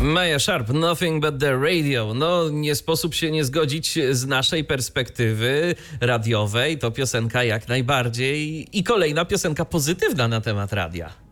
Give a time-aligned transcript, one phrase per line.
[0.00, 2.14] Maja Sharp, Nothing But The Radio.
[2.14, 6.78] No, nie sposób się nie zgodzić z naszej perspektywy radiowej.
[6.78, 11.25] To piosenka jak najbardziej i kolejna piosenka pozytywna na temat radia.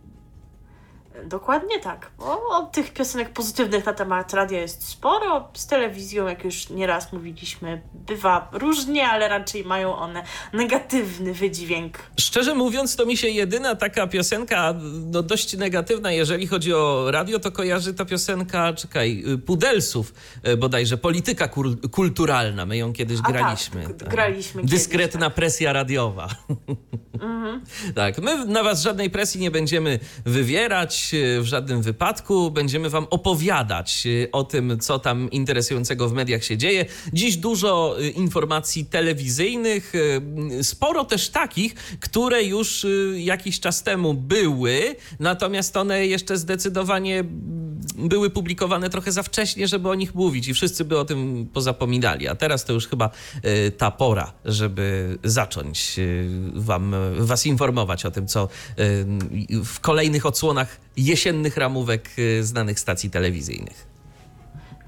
[1.26, 2.10] Dokładnie tak.
[2.18, 5.48] Bo tych piosenek pozytywnych na temat radia jest sporo.
[5.54, 11.98] Z telewizją, jak już nieraz mówiliśmy, bywa różnie, ale raczej mają one negatywny wydźwięk.
[12.20, 14.74] Szczerze mówiąc, to mi się jedyna taka piosenka,
[15.12, 20.96] no dość negatywna, jeżeli chodzi o radio, to kojarzy ta piosenka, czekaj, Pudelsów, e, bodajże,
[20.96, 21.48] polityka
[21.90, 22.66] kulturalna.
[22.66, 23.84] My ją kiedyś A graliśmy.
[23.98, 25.34] Tak, graliśmy Dyskretna kiedyś, tak.
[25.34, 26.28] presja radiowa.
[27.20, 27.64] Mhm.
[27.94, 32.50] tak, my na was żadnej presji nie będziemy wywierać w żadnym wypadku.
[32.50, 36.86] Będziemy Wam opowiadać y, o tym, co tam interesującego w mediach się dzieje.
[37.12, 44.96] Dziś dużo y, informacji telewizyjnych, y, sporo też takich, które już jakiś czas temu były,
[45.20, 47.24] natomiast one jeszcze zdecydowanie
[47.98, 52.28] były publikowane trochę za wcześnie, żeby o nich mówić i wszyscy by o tym pozapominali.
[52.28, 53.10] A teraz to już chyba
[53.78, 55.96] ta pora, żeby zacząć
[56.54, 58.48] wam, Was informować o tym, co
[59.64, 63.93] w kolejnych odsłonach jesiennych ramówek y, znanych stacji telewizyjnych.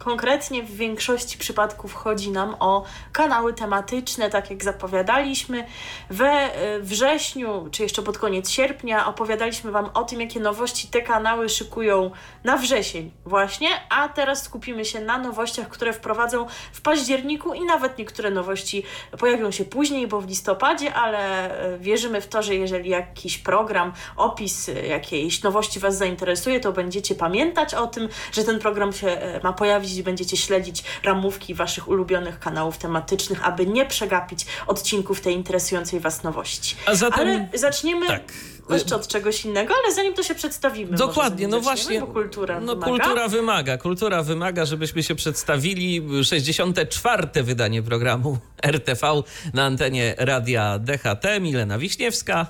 [0.07, 5.67] Konkretnie w większości przypadków chodzi nam o kanały tematyczne, tak jak zapowiadaliśmy.
[6.11, 11.03] We e, wrześniu, czy jeszcze pod koniec sierpnia, opowiadaliśmy Wam o tym, jakie nowości te
[11.03, 12.11] kanały szykują
[12.45, 17.99] na wrzesień, właśnie, a teraz skupimy się na nowościach, które wprowadzą w październiku i nawet
[17.99, 18.83] niektóre nowości
[19.19, 23.93] pojawią się później, bo w listopadzie, ale e, wierzymy w to, że jeżeli jakiś program,
[24.17, 29.41] opis e, jakiejś nowości Was zainteresuje, to będziecie pamiętać o tym, że ten program się
[29.43, 36.01] ma pojawić będziecie śledzić ramówki waszych ulubionych kanałów tematycznych, aby nie przegapić odcinków tej interesującej
[36.01, 36.77] was nowości.
[36.87, 37.21] A zatem...
[37.21, 38.33] Ale zaczniemy tak
[38.71, 40.97] jeszcze od czegoś innego, ale zanim to się przedstawimy.
[40.97, 42.01] Dokładnie, no właśnie.
[42.01, 42.93] Bo kultura no, wymaga.
[42.93, 43.79] kultura wymaga.
[43.79, 46.03] Kultura wymaga, żebyśmy się przedstawili.
[46.25, 47.43] 64.
[47.43, 49.23] wydanie programu RTV
[49.55, 51.25] na antenie radia DHT.
[51.41, 52.47] Milena Wiśniewska.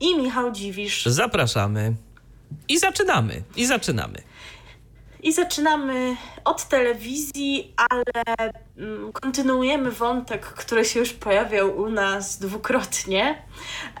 [0.00, 1.04] I Michał Dziwisz.
[1.06, 1.94] Zapraszamy.
[2.68, 3.42] I zaczynamy.
[3.56, 4.22] I zaczynamy.
[5.24, 8.04] I zaczynamy od telewizji, ale
[8.78, 13.42] mm, kontynuujemy wątek, który się już pojawiał u nas dwukrotnie,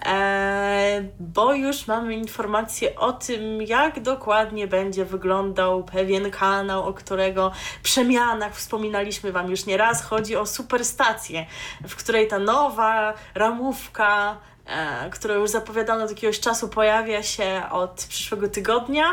[0.06, 7.52] e, bo już mamy informacje o tym, jak dokładnie będzie wyglądał pewien kanał, o którego
[7.82, 10.02] przemianach wspominaliśmy Wam już nieraz.
[10.02, 11.46] Chodzi o superstację,
[11.88, 14.36] w której ta nowa ramówka
[14.66, 19.04] e, które już zapowiadano od jakiegoś czasu, pojawia się od przyszłego tygodnia,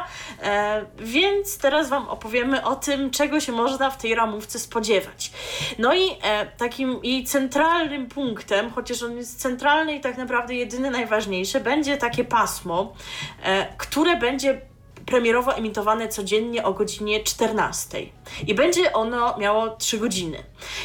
[0.44, 5.31] e, więc teraz Wam opowiemy o tym, czego się można w tej ramówce spodziewać.
[5.79, 10.91] No i e, takim jej centralnym punktem, chociaż on jest centralny i tak naprawdę jedyny
[10.91, 12.94] najważniejszy, będzie takie pasmo,
[13.78, 14.70] które będzie
[15.06, 17.97] premierowo emitowane codziennie o godzinie 14.
[18.47, 20.44] I będzie ono miało 3 godziny.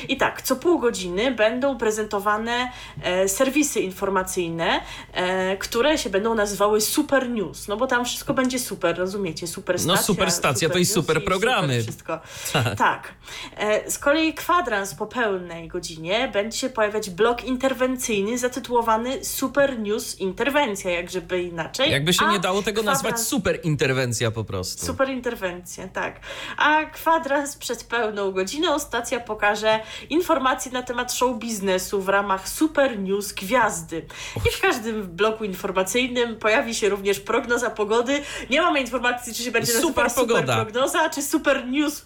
[0.09, 2.71] I tak, co pół godziny będą prezentowane
[3.03, 4.81] e, serwisy informacyjne,
[5.13, 7.69] e, które się będą nazywały Super News.
[7.69, 9.47] No bo tam wszystko będzie super, rozumiecie?
[9.47, 9.97] Super stacja.
[9.97, 11.81] No super stacja super to i super programy.
[11.81, 12.21] Super wszystko.
[12.53, 12.79] Tak.
[12.79, 13.15] tak.
[13.57, 20.21] E, z kolei kwadrans po pełnej godzinie będzie się pojawiać blok interwencyjny zatytułowany Super News
[20.21, 21.91] Interwencja, jak żeby inaczej.
[21.91, 23.03] Jakby się A nie dało tego kwadrans...
[23.03, 24.87] nazwać super interwencja po prostu.
[24.87, 26.21] Super interwencja, tak.
[26.57, 29.81] A kwadrans przed pełną godziną stacja pokaże
[30.11, 34.07] informacje na temat show biznesu w ramach Super News Gwiazdy.
[34.37, 38.23] I w każdym bloku informacyjnym pojawi się również prognoza pogody.
[38.51, 42.05] Nie mamy informacji, czy się będzie super, super prognoza, czy super news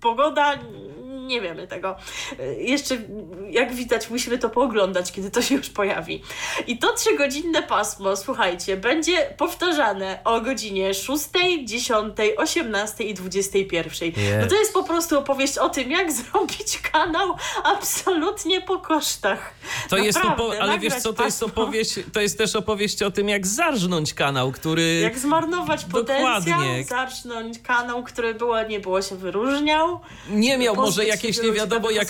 [0.00, 0.58] pogoda
[1.28, 1.96] nie wiemy tego.
[2.58, 2.98] Jeszcze,
[3.50, 6.22] jak widać, musimy to pooglądać, kiedy to się już pojawi.
[6.66, 11.24] I to trzygodzinne pasmo, słuchajcie, będzie powtarzane o godzinie 6,
[11.64, 14.08] 10, 18 i 21.
[14.08, 14.16] Yes.
[14.40, 19.54] No to jest po prostu opowieść o tym, jak zrobić kanał absolutnie po kosztach.
[19.90, 23.10] To Naprawdę, jest opo- ale wiesz co, to jest opowieść, to jest też opowieść o
[23.10, 24.94] tym, jak zarżnąć kanał, który...
[24.94, 26.84] Jak zmarnować potencjał, Dokładnie.
[26.84, 30.00] zarżnąć kanał, który było, nie było się wyróżniał.
[30.30, 32.08] Nie miał może jak jakieś nie wiadomo jak.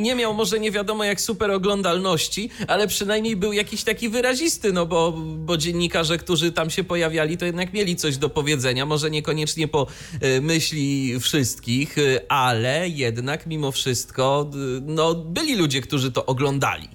[0.00, 4.86] Nie miał może nie wiadomo jak super oglądalności, ale przynajmniej był jakiś taki wyrazisty, no
[4.86, 8.86] bo, bo dziennikarze, którzy tam się pojawiali, to jednak mieli coś do powiedzenia.
[8.86, 9.86] Może niekoniecznie po
[10.20, 14.50] e, myśli wszystkich, e, ale jednak mimo wszystko,
[14.82, 16.88] no, byli ludzie, którzy to oglądali.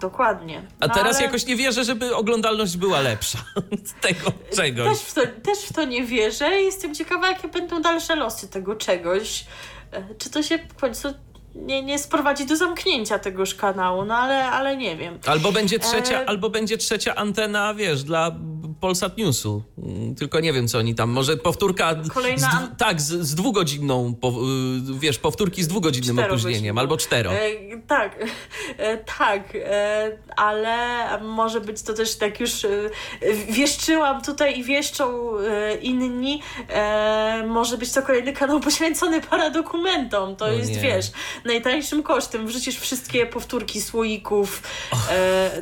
[0.00, 0.62] Dokładnie.
[0.62, 1.24] No A teraz ale...
[1.24, 3.38] jakoś nie wierzę, żeby oglądalność była lepsza
[3.84, 4.88] z tego czegoś.
[4.88, 6.50] Też w, to, też w to nie wierzę.
[6.60, 9.44] Jestem ciekawa, jakie będą dalsze losy tego czegoś.
[9.92, 11.14] E, czy to się w końcu
[11.66, 15.18] nie, nie sprowadzi do zamknięcia tegoż kanału, no ale, ale nie wiem.
[15.26, 16.28] Albo będzie trzecia, e...
[16.28, 18.36] albo będzie trzecia antena, wiesz, dla
[18.80, 19.62] Polsat Newsu.
[19.78, 21.10] Mm, tylko nie wiem, co oni tam.
[21.10, 21.94] Może powtórka.
[22.14, 22.70] Kolejna...
[22.76, 24.32] Z, tak, z, z dwugodzinną, po, y,
[24.98, 27.32] wiesz, powtórki z dwugodzinnym opóźnieniem, albo cztero.
[27.32, 27.50] E,
[27.86, 28.16] tak,
[28.76, 30.76] e, tak, e, ale
[31.22, 32.68] może być to też tak już e,
[33.48, 36.42] wieszczyłam tutaj i wieszczą e, inni.
[36.68, 40.36] E, może być to kolejny kanał poświęcony paradokumentom.
[40.36, 40.80] To jest, nie.
[40.80, 41.10] wiesz,
[41.48, 42.46] najtańszym kosztem.
[42.46, 45.08] Wrzucisz wszystkie powtórki słoików, oh,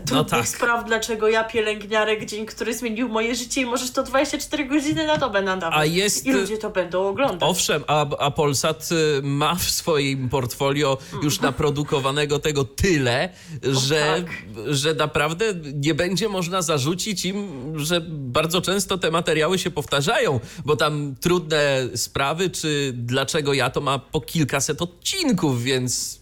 [0.07, 0.49] trudnych no tak.
[0.49, 5.17] spraw, dlaczego ja pielęgniarek, dzień, który zmienił moje życie i możesz to 24 godziny na
[5.17, 5.79] dobę nadawać.
[5.79, 6.27] A jest...
[6.27, 7.51] I ludzie to będą oglądać.
[7.51, 13.29] Owszem, a, a Polsat y, ma w swoim portfolio już naprodukowanego tego tyle,
[13.63, 14.33] że, tak.
[14.75, 15.45] że naprawdę
[15.75, 21.89] nie będzie można zarzucić im, że bardzo często te materiały się powtarzają, bo tam trudne
[21.95, 26.21] sprawy, czy dlaczego ja to ma po kilkaset odcinków, więc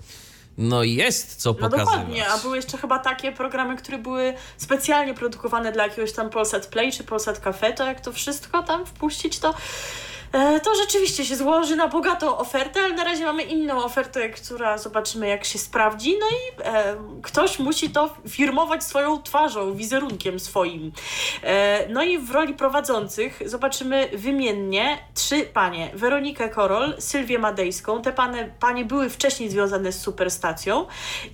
[0.59, 1.87] no jest co pokazywać.
[1.87, 6.31] No dokładnie, a były jeszcze chyba takie programy, które były specjalnie produkowane dla jakiegoś tam
[6.31, 9.55] Polsat Play czy Polsat Cafe, to jak to wszystko tam wpuścić, to
[10.63, 15.29] to rzeczywiście się złoży na bogatą ofertę, ale na razie mamy inną ofertę, która zobaczymy
[15.29, 16.17] jak się sprawdzi.
[16.21, 20.93] No i e, ktoś musi to firmować swoją twarzą, wizerunkiem swoim.
[21.43, 25.91] E, no i w roli prowadzących zobaczymy wymiennie trzy panie.
[25.95, 30.87] Weronikę Korol, Sylwię Madejską, te panie, panie były wcześniej związane z Superstacją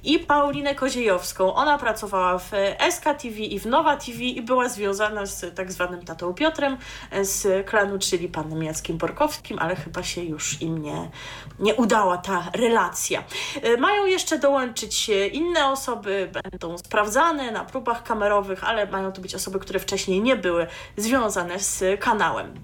[0.05, 1.55] i Paulinę Koziejowską.
[1.55, 2.51] Ona pracowała w
[2.91, 6.77] SK TV i w Nowa TV i była związana z tak zwanym tatą Piotrem
[7.23, 11.11] z klanu, czyli panem Jackiem Borkowskim, ale chyba się już im nie,
[11.59, 13.25] nie udała ta relacja.
[13.63, 19.35] E, mają jeszcze dołączyć inne osoby, będą sprawdzane na próbach kamerowych, ale mają to być
[19.35, 20.67] osoby, które wcześniej nie były
[20.97, 22.55] związane z kanałem.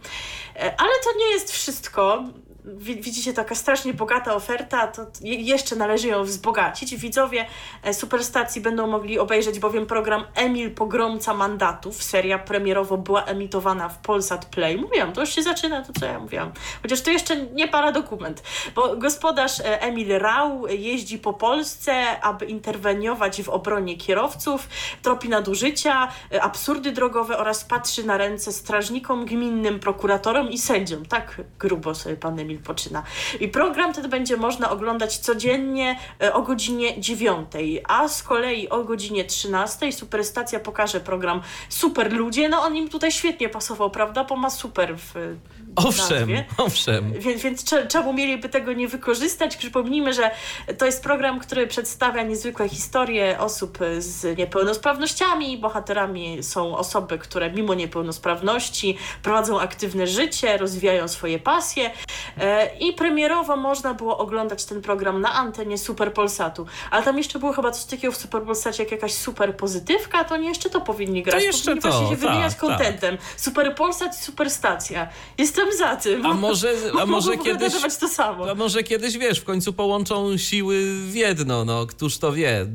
[0.57, 2.25] E, ale to nie jest wszystko
[2.75, 6.97] widzicie, taka strasznie bogata oferta, to jeszcze należy ją wzbogacić.
[6.97, 7.47] Widzowie
[7.83, 12.03] e, Superstacji będą mogli obejrzeć bowiem program Emil Pogromca Mandatów.
[12.03, 14.77] Seria premierowo była emitowana w Polsat Play.
[14.77, 16.53] Mówiłam, to już się zaczyna to, co ja mówiłam.
[16.83, 18.43] Chociaż to jeszcze nie paradokument,
[18.75, 24.69] bo gospodarz e, Emil Rau jeździ po Polsce, aby interweniować w obronie kierowców,
[25.03, 31.07] tropi nadużycia, e, absurdy drogowe oraz patrzy na ręce strażnikom gminnym, prokuratorom i sędziom.
[31.07, 33.03] Tak grubo sobie pan Emil poczyna.
[33.41, 37.51] I program ten będzie można oglądać codziennie e, o godzinie 9,
[37.89, 42.49] a z kolei o godzinie 13 Superstacja pokaże program Super Ludzie.
[42.49, 44.25] No on im tutaj świetnie pasował, prawda?
[44.25, 45.37] Bo ma super w
[45.77, 46.45] Owszem, nazwie.
[46.57, 47.13] owszem.
[47.13, 49.57] Więc, więc czemu mieliby tego nie wykorzystać?
[49.57, 50.31] Przypomnijmy, że
[50.79, 55.59] to jest program, który przedstawia niezwykłe historie osób z niepełnosprawnościami.
[55.59, 61.91] Bohaterami są osoby, które mimo niepełnosprawności prowadzą aktywne życie, rozwijają swoje pasje.
[62.39, 66.67] E, I premierowo można było oglądać ten program na antenie Super Polsatu.
[66.91, 70.35] Ale tam jeszcze było chyba coś takiego w Super Polsacie, jak jakaś super pozytywka, to
[70.35, 71.41] oni jeszcze to powinni grać.
[71.41, 73.17] To jeszcze powinni to, właśnie się wymieniać tak, kontentem.
[73.17, 73.41] Tak.
[73.41, 75.09] Super Polsat i Superstacja.
[75.39, 76.27] Jestem jestem za tym.
[76.27, 77.73] A może, a może kiedyś.
[78.01, 78.51] To samo.
[78.51, 82.67] A może kiedyś wiesz, w końcu połączą siły w jedno, no któż to wie.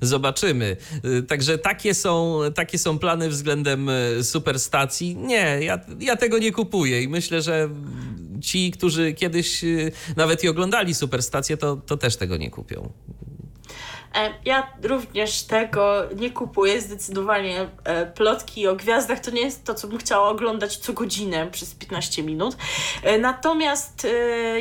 [0.00, 0.76] Zobaczymy.
[1.28, 5.16] Także takie są, takie są plany względem e, superstacji.
[5.16, 7.68] Nie, ja, ja tego nie kupuję i myślę, że
[8.40, 9.66] ci, którzy kiedyś e,
[10.16, 12.92] nawet i oglądali superstację, to, to też tego nie kupią.
[14.16, 16.80] E, ja również tego nie kupuję.
[16.80, 21.46] Zdecydowanie e, plotki o gwiazdach to nie jest to, co bym chciała oglądać co godzinę
[21.50, 22.56] przez 15 minut.
[23.02, 24.06] E, natomiast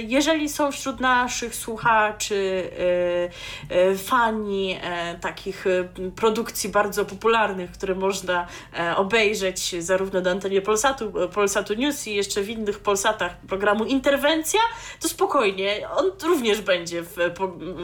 [0.07, 2.69] jeżeli są wśród naszych słuchaczy
[3.97, 4.79] fani
[5.21, 5.65] takich
[6.15, 8.47] produkcji bardzo popularnych, które można
[8.95, 14.59] obejrzeć zarówno na antenie Polsatu, Polsatu News i jeszcze w innych Polsatach programu Interwencja,
[15.01, 17.15] to spokojnie, on również będzie w,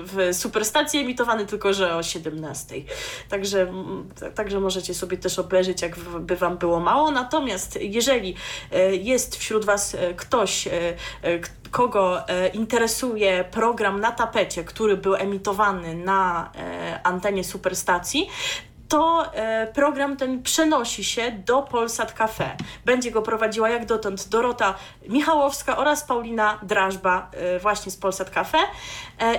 [0.03, 2.75] w Superstacji emitowany tylko tylko że o 17.
[3.29, 3.73] Także,
[4.35, 7.11] także możecie sobie też obejrzeć, jakby Wam było mało.
[7.11, 8.35] Natomiast jeżeli
[8.71, 10.71] e, jest wśród Was e, ktoś, e,
[11.71, 16.51] kogo interesuje program na tapecie, który był emitowany na
[17.03, 18.29] antenie superstacji,
[18.87, 19.31] to
[19.73, 22.57] program ten przenosi się do Polsat Cafe.
[22.85, 24.75] Będzie go prowadziła jak dotąd Dorota
[25.07, 28.57] Michałowska oraz Paulina Drażba właśnie z Polsat Cafe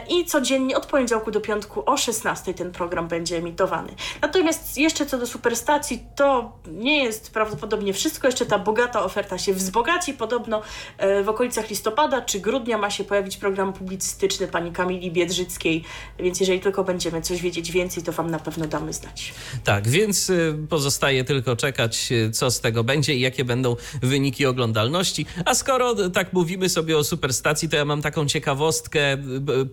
[0.09, 3.95] i codziennie od poniedziałku do piątku o 16 ten program będzie emitowany.
[4.23, 9.55] Natomiast jeszcze co do superstacji, to nie jest prawdopodobnie wszystko, jeszcze ta bogata oferta się
[9.55, 10.15] wzbogaci.
[10.15, 10.63] Podobno
[11.25, 15.85] w okolicach listopada czy grudnia ma się pojawić program publicystyczny pani Kamili Biedrzyckiej,
[16.19, 19.35] więc jeżeli tylko będziemy coś wiedzieć więcej, to Wam na pewno damy znać.
[19.65, 25.27] Tak, więc y, pozostaje tylko czekać, co z tego będzie i jakie będą wyniki oglądalności.
[25.45, 29.17] A skoro tak mówimy sobie o superstacji, to ja mam taką ciekawostkę,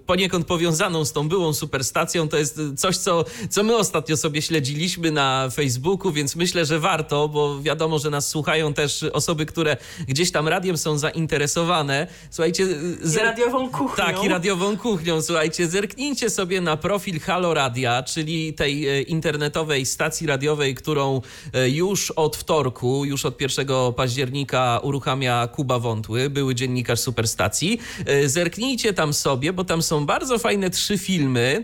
[0.06, 2.28] poniekąd powiązaną z tą byłą superstacją.
[2.28, 7.28] To jest coś, co, co my ostatnio sobie śledziliśmy na Facebooku, więc myślę, że warto,
[7.28, 9.78] bo wiadomo, że nas słuchają też osoby, które
[10.08, 12.08] gdzieś tam radiem są zainteresowane.
[12.30, 12.68] Słuchajcie,
[13.02, 14.06] z radiową kuchnią.
[14.06, 15.22] Tak, i radiową kuchnią.
[15.22, 21.22] Słuchajcie, zerknijcie sobie na profil Halo Radia, czyli tej e, internetowej stacji radiowej, którą
[21.54, 27.80] e, już od wtorku, już od 1 października uruchamia Kuba Wątły, były dziennikarz Superstacji.
[28.06, 31.64] E, zerknijcie tam sobie, bo tam są bardzo fajne trzy filmy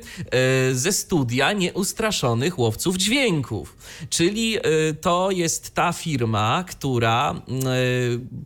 [0.74, 3.78] ze studia Nieustraszonych Łowców Dźwięków.
[4.10, 4.58] Czyli
[5.02, 7.42] to jest ta firma, która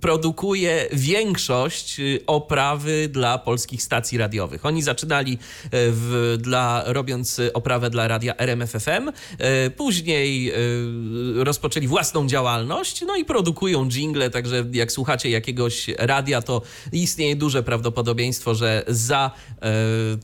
[0.01, 4.65] produkuje większość oprawy dla polskich stacji radiowych.
[4.65, 5.37] Oni zaczynali
[5.71, 10.53] w, dla, robiąc oprawę dla radia RMFFM, e, później e,
[11.43, 17.63] rozpoczęli własną działalność, no i produkują jingle, także jak słuchacie jakiegoś radia, to istnieje duże
[17.63, 19.31] prawdopodobieństwo, że za
[19.61, 19.68] e,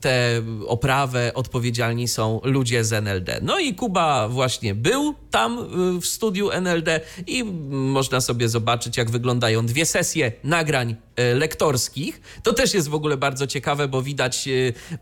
[0.01, 3.39] tę oprawę odpowiedzialni są ludzie z NLD.
[3.41, 5.67] No i Kuba właśnie był tam
[6.01, 10.95] w studiu NLD i można sobie zobaczyć, jak wyglądają dwie sesje nagrań
[11.35, 12.21] lektorskich.
[12.43, 14.49] To też jest w ogóle bardzo ciekawe, bo widać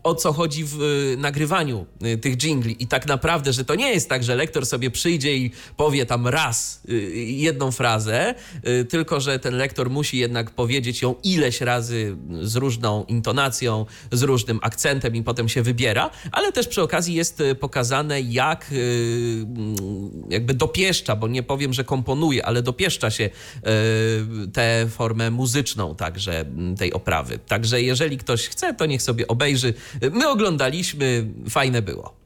[0.02, 0.78] o co chodzi w
[1.18, 1.86] nagrywaniu
[2.20, 5.50] tych jingli i tak naprawdę, że to nie jest tak, że lektor sobie przyjdzie i
[5.76, 6.80] powie tam raz
[7.14, 8.34] jedną frazę,
[8.88, 14.58] tylko że ten lektor musi jednak powiedzieć ją ileś razy z różną intonacją, z różnym
[14.62, 18.70] akcentem i potem się wybiera, ale też przy okazji jest pokazane, jak
[20.30, 23.30] jakby dopieszcza, bo nie powiem, że komponuje, ale dopieszcza się
[24.52, 26.44] tę formę muzyczną także
[26.78, 27.38] tej oprawy.
[27.38, 29.74] Także jeżeli ktoś chce, to niech sobie obejrzy.
[30.12, 32.24] My oglądaliśmy, fajne było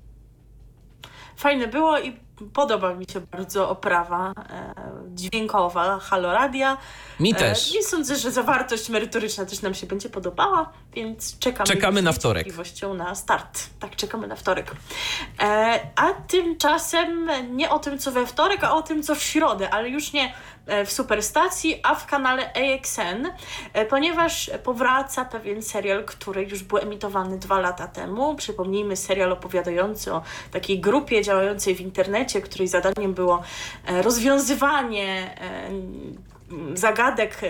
[1.39, 2.17] fajne było i
[2.53, 4.75] podoba mi się bardzo oprawa e,
[5.15, 6.77] dźwiękowa Haloradia.
[7.21, 7.75] Mi e, też.
[7.75, 12.47] I sądzę, że zawartość merytoryczna też nam się będzie podobała, więc czekamy, czekamy na wtorek.
[12.97, 13.67] na start.
[13.81, 14.77] Tak, czekamy na wtorek.
[15.41, 19.71] E, a tymczasem nie o tym, co we wtorek, a o tym, co w środę,
[19.71, 20.33] ale już nie
[20.87, 23.27] w Superstacji, a w kanale AXN,
[23.73, 28.35] e, ponieważ powraca pewien serial, który już był emitowany dwa lata temu.
[28.35, 33.43] Przypomnijmy, serial opowiadający o takiej grupie działającej w internecie, której zadaniem było
[33.87, 35.39] e, rozwiązywanie
[36.75, 37.41] zagadek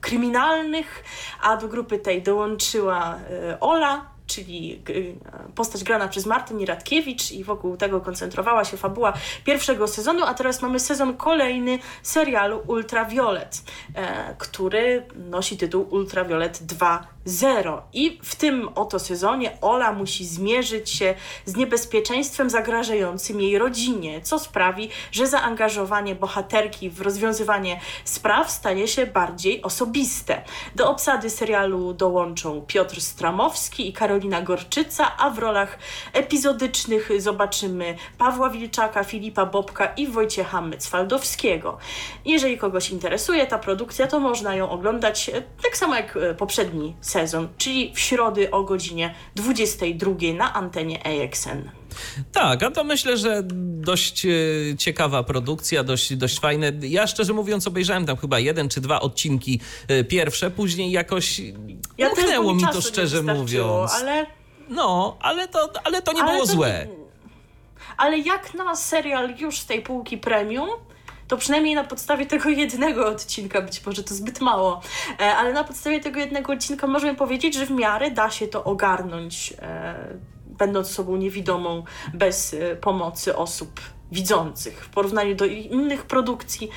[0.00, 1.04] kryminalnych,
[1.42, 3.18] a do grupy tej dołączyła
[3.60, 5.16] Ola, czyli y,
[5.54, 9.12] postać grana przez Martyni Radkiewicz i wokół tego koncentrowała się fabuła
[9.44, 13.62] pierwszego sezonu, a teraz mamy sezon kolejny serialu Ultraviolet,
[13.94, 17.82] e, który nosi tytuł Ultraviolet 2 zero.
[17.92, 21.14] I w tym oto sezonie Ola musi zmierzyć się
[21.46, 29.06] z niebezpieczeństwem zagrażającym jej rodzinie, co sprawi, że zaangażowanie bohaterki w rozwiązywanie spraw staje się
[29.06, 30.42] bardziej osobiste.
[30.74, 35.78] Do obsady serialu dołączą Piotr Stramowski i Karolina Gorczyca, a w rolach
[36.12, 41.78] epizodycznych zobaczymy Pawła Wilczaka, Filipa Bobka i Wojciecha Mycwaldowskiego.
[42.24, 46.96] Jeżeli kogoś interesuje ta produkcja, to można ją oglądać e, tak samo jak e, poprzedni
[47.00, 51.81] sezon, czyli w środę o godzinie 22 na antenie AXN.
[52.32, 53.42] Tak, a to myślę, że
[53.82, 54.30] dość e,
[54.78, 56.72] ciekawa produkcja, dość, dość fajne.
[56.80, 61.40] Ja szczerze mówiąc obejrzałem tam chyba jeden czy dwa odcinki e, pierwsze, później jakoś
[61.98, 63.92] ja umknęło mi to szczerze mówiąc.
[63.94, 64.26] Ale...
[64.68, 66.52] No, ale to, ale to nie ale było to...
[66.52, 66.86] złe.
[67.96, 70.68] Ale jak na serial już z tej półki premium,
[71.28, 74.80] to przynajmniej na podstawie tego jednego odcinka, być może to zbyt mało,
[75.20, 78.64] e, ale na podstawie tego jednego odcinka możemy powiedzieć, że w miarę da się to
[78.64, 79.54] ogarnąć,
[80.58, 83.80] będąc sobą niewidomą, bez e, pomocy osób
[84.12, 86.70] widzących w porównaniu do innych produkcji,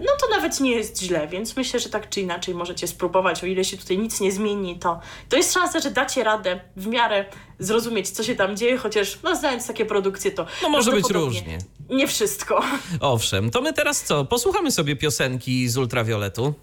[0.00, 3.46] no to nawet nie jest źle, więc myślę, że tak czy inaczej możecie spróbować, o
[3.46, 7.24] ile się tutaj nic nie zmieni, to, to jest szansa, że dacie radę w miarę
[7.58, 11.58] zrozumieć, co się tam dzieje, chociaż no, znając takie produkcje, to no może być różnie.
[11.90, 12.62] Nie wszystko.
[13.00, 14.24] Owszem, to my teraz co?
[14.24, 16.54] Posłuchamy sobie piosenki z Ultravioletu.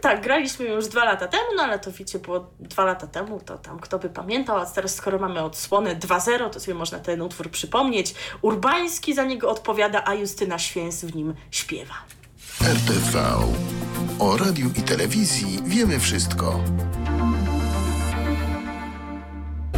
[0.00, 3.58] Tak, graliśmy już dwa lata temu, no ale to wiecie, było dwa lata temu, to
[3.58, 7.50] tam kto by pamiętał, a teraz skoro mamy odsłonę 2.0, to sobie można ten utwór
[7.50, 8.14] przypomnieć.
[8.42, 11.94] Urbański za niego odpowiada, a Justyna Święs w nim śpiewa.
[12.62, 13.36] RTV.
[14.18, 16.60] O radiu i telewizji wiemy wszystko.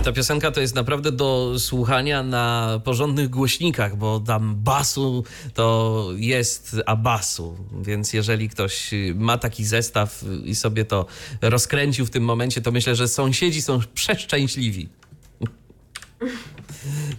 [0.04, 6.76] Ta piosenka to jest naprawdę do słuchania na porządnych głośnikach, bo tam basu to jest
[6.86, 7.56] a basu.
[7.82, 11.06] Więc jeżeli ktoś ma taki zestaw i sobie to
[11.42, 14.88] rozkręcił w tym momencie, to myślę, że sąsiedzi są przeszczęśliwi.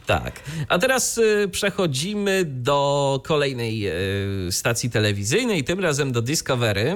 [0.06, 0.42] Tak.
[0.68, 3.88] A teraz y, przechodzimy do kolejnej
[4.48, 6.96] y, stacji telewizyjnej, tym razem do Discovery.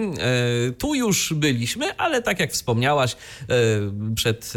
[0.69, 3.15] Y, tu już byliśmy, ale tak jak wspomniałaś,
[4.15, 4.53] przed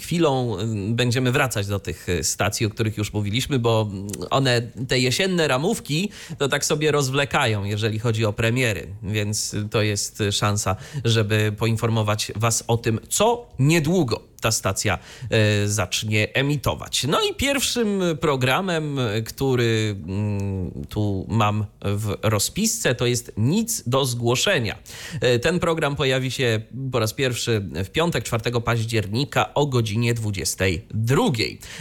[0.00, 0.56] chwilą
[0.88, 3.90] będziemy wracać do tych stacji, o których już mówiliśmy, bo
[4.30, 10.22] one, te jesienne ramówki, to tak sobie rozwlekają, jeżeli chodzi o premiery, więc to jest
[10.32, 14.98] szansa, żeby poinformować Was o tym, co niedługo ta stacja
[15.66, 17.04] zacznie emitować.
[17.04, 17.34] No i
[17.76, 24.78] pierwszym programem, który mm, tu mam w rozpisce, to jest Nic do zgłoszenia.
[25.20, 26.60] E, ten program pojawi się
[26.92, 31.22] po raz pierwszy w piątek, 4 października o godzinie 22.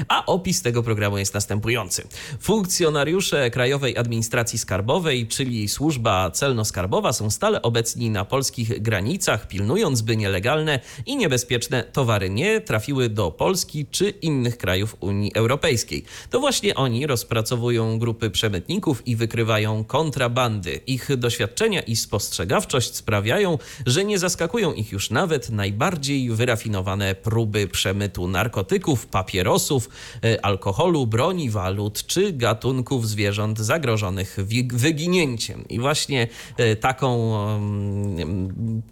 [0.07, 2.07] A opis tego programu jest następujący.
[2.39, 10.17] Funkcjonariusze Krajowej Administracji Skarbowej, czyli służba celno-skarbowa, są stale obecni na polskich granicach, pilnując, by
[10.17, 15.84] nielegalne i niebezpieczne towary nie trafiły do Polski czy innych krajów Unii Europejskiej.
[16.29, 20.79] To właśnie oni rozpracowują grupy przemytników i wykrywają kontrabandy.
[20.87, 28.27] Ich doświadczenia i spostrzegawczość sprawiają, że nie zaskakują ich już nawet najbardziej wyrafinowane próby przemytu
[28.27, 29.89] narkotyków, papierosów,
[30.23, 34.37] e, alkoholu, broni, walut czy gatunków zwierząt zagrożonych
[34.73, 35.67] wyginięciem.
[35.69, 36.27] I właśnie
[36.57, 37.35] e, taką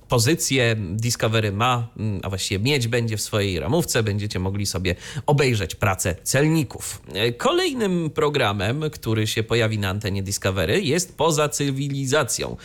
[0.10, 1.88] pozycję Discovery ma,
[2.24, 4.96] a właściwie mieć będzie w swojej ramówce będziecie mogli sobie
[5.26, 6.73] obejrzeć pracę celników.
[7.38, 12.58] Kolejnym programem, który się pojawi na antenie Discovery jest Poza Cywilizacją.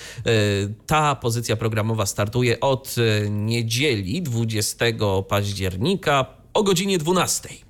[0.86, 2.94] Ta pozycja programowa startuje od
[3.30, 4.84] niedzieli 20
[5.28, 7.67] października o godzinie 12.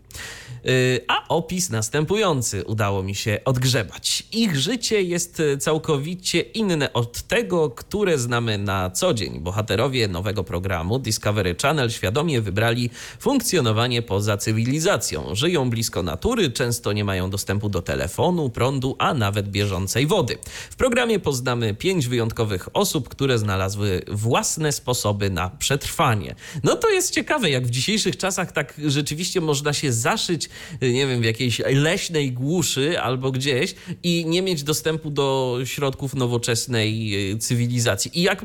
[0.67, 4.25] Y, a opis następujący udało mi się odgrzebać.
[4.33, 9.41] Ich życie jest całkowicie inne od tego, które znamy na co dzień.
[9.41, 15.35] Bohaterowie nowego programu Discovery Channel świadomie wybrali funkcjonowanie poza cywilizacją.
[15.35, 20.38] Żyją blisko natury, często nie mają dostępu do telefonu, prądu, a nawet bieżącej wody.
[20.71, 26.35] W programie poznamy pięć wyjątkowych osób, które znalazły własne sposoby na przetrwanie.
[26.62, 30.48] No to jest ciekawe, jak w dzisiejszych czasach tak rzeczywiście można się zaszyć
[30.83, 37.15] nie wiem, w jakiejś leśnej głuszy albo gdzieś i nie mieć dostępu do środków nowoczesnej
[37.33, 38.19] y, cywilizacji.
[38.19, 38.45] I jak,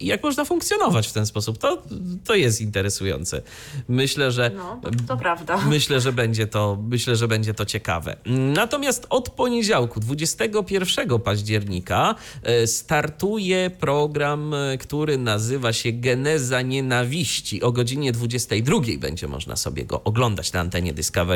[0.00, 1.58] jak można funkcjonować w ten sposób?
[1.58, 1.82] To,
[2.24, 3.42] to jest interesujące.
[3.88, 4.50] Myślę, że.
[4.56, 5.58] No, to prawda.
[5.76, 8.16] Myślę, że będzie to, myślę, że będzie to ciekawe.
[8.26, 12.14] Natomiast od poniedziałku, 21 października,
[12.62, 17.62] y, startuje program, y, który nazywa się Geneza Nienawiści.
[17.62, 21.35] O godzinie 22 będzie można sobie go oglądać na antenie Discovery.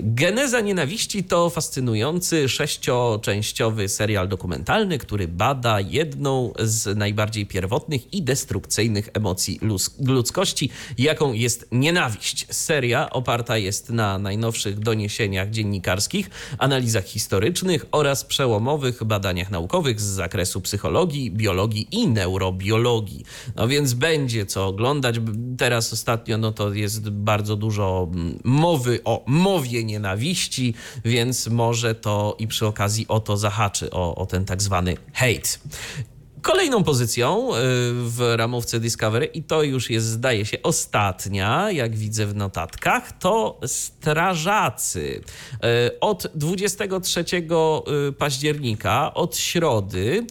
[0.00, 9.08] Geneza Nienawiści to fascynujący sześcioczęściowy serial dokumentalny, który bada jedną z najbardziej pierwotnych i destrukcyjnych
[9.14, 9.60] emocji
[10.00, 12.46] ludzkości, jaką jest nienawiść.
[12.50, 20.60] Seria oparta jest na najnowszych doniesieniach dziennikarskich, analizach historycznych oraz przełomowych badaniach naukowych z zakresu
[20.60, 23.24] psychologii, biologii i neurobiologii.
[23.56, 25.20] No więc będzie co oglądać.
[25.58, 32.36] Teraz ostatnio no to jest bardzo dużo mm, mowy o mowie nienawiści, więc może to
[32.38, 35.58] i przy okazji o to zahaczy, o, o ten tak zwany hate.
[36.42, 37.58] Kolejną pozycją y,
[37.92, 43.60] w ramówce Discovery, i to już jest, zdaje się, ostatnia, jak widzę w notatkach, to
[43.66, 45.20] strażacy.
[45.88, 50.26] Y, od 23 y, października, od środy,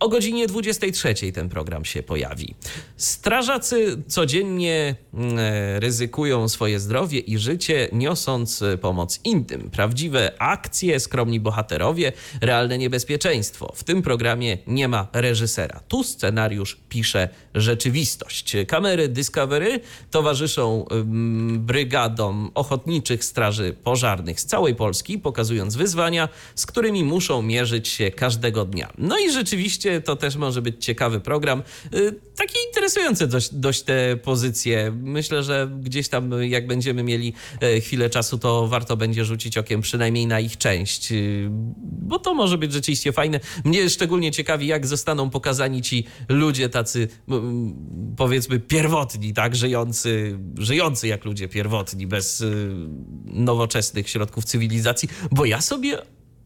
[0.00, 2.54] o godzinie 23 ten program się pojawi.
[2.96, 9.70] Strażacy codziennie mm, e, ryzykują swoje zdrowie i życie, niosąc e, pomoc innym.
[9.70, 13.72] Prawdziwe akcje, skromni bohaterowie, realne niebezpieczeństwo.
[13.76, 15.80] W tym programie nie ma reżysera.
[15.88, 18.56] Tu scenariusz pisze rzeczywistość.
[18.68, 27.04] Kamery Discovery towarzyszą mm, brygadom ochotniczych straży pożarnych z całej Polski, pokazując wyzwania, z którymi
[27.04, 28.92] muszą mierzyć się każdego dnia.
[28.98, 31.62] No i rzeczywiście oczywiście to też może być ciekawy program.
[31.94, 34.92] Y, taki interesujący dość, dość te pozycje.
[35.02, 39.80] Myślę, że gdzieś tam jak będziemy mieli e, chwilę czasu, to warto będzie rzucić okiem
[39.80, 41.48] przynajmniej na ich część, y,
[41.82, 43.40] bo to może być rzeczywiście fajne.
[43.64, 47.08] Mnie szczególnie ciekawi, jak zostaną pokazani ci ludzie tacy
[48.16, 52.70] powiedzmy pierwotni, tak, żyjący, żyjący jak ludzie pierwotni, bez y,
[53.24, 55.98] nowoczesnych środków cywilizacji, bo ja sobie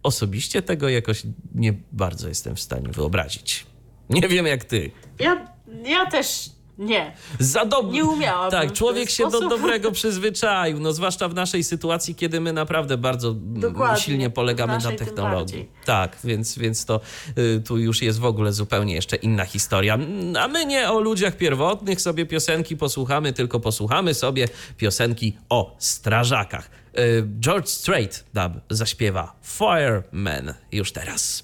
[0.05, 1.23] osobiście tego jakoś
[1.55, 3.67] nie bardzo jestem w stanie wyobrazić.
[4.11, 4.91] Nie wiem jak ty.
[5.19, 5.49] Ja,
[5.85, 7.13] ja też nie.
[7.39, 8.51] Za dob- nie umiałam.
[8.51, 13.35] Tak, człowiek się do dobrego przyzwyczaił, no zwłaszcza w naszej sytuacji, kiedy my naprawdę bardzo
[13.35, 14.03] Dokładnie.
[14.03, 15.69] silnie polegamy na technologii.
[15.85, 17.01] Tak, więc, więc to
[17.39, 19.99] y, tu już jest w ogóle zupełnie jeszcze inna historia.
[20.41, 26.71] A my nie o ludziach pierwotnych sobie piosenki posłuchamy, tylko posłuchamy sobie piosenki o strażakach.
[26.99, 31.43] Y, George Strait dub zaśpiewa Fireman już teraz.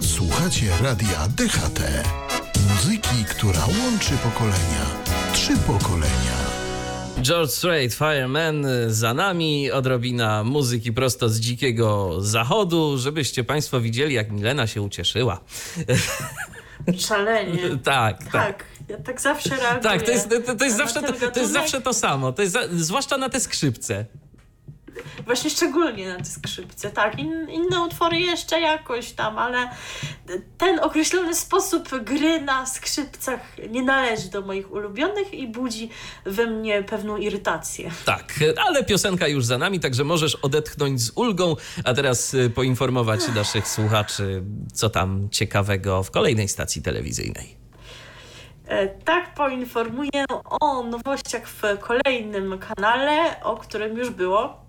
[0.00, 1.80] Słuchacie radia DHT.
[2.70, 4.86] Muzyki, która łączy pokolenia.
[5.32, 6.42] Trzy pokolenia.
[7.22, 14.32] George Strait, Fireman za nami, odrobina muzyki prosto z dzikiego zachodu, żebyście Państwo widzieli, jak
[14.32, 15.40] Milena się ucieszyła.
[16.98, 17.62] Szalenie.
[17.84, 18.32] tak, tak.
[18.32, 19.82] Tak, ja tak zawsze reaguję.
[19.82, 22.54] Tak, to jest, to, to jest, zawsze, to, to, jest zawsze to samo, to jest
[22.54, 24.06] za, zwłaszcza na te skrzypce.
[25.24, 27.18] Właśnie szczególnie na te skrzypce, tak.
[27.18, 29.68] In, inne utwory jeszcze jakoś tam, ale
[30.58, 35.88] ten określony sposób gry na skrzypcach nie należy do moich ulubionych i budzi
[36.24, 37.90] we mnie pewną irytację.
[38.04, 38.34] Tak,
[38.66, 43.68] ale piosenka już za nami, także możesz odetchnąć z ulgą, a teraz y, poinformować naszych
[43.68, 47.62] słuchaczy, co tam ciekawego w kolejnej stacji telewizyjnej.
[48.66, 50.24] E, tak, poinformuję
[50.60, 54.61] o nowościach w kolejnym kanale, o którym już było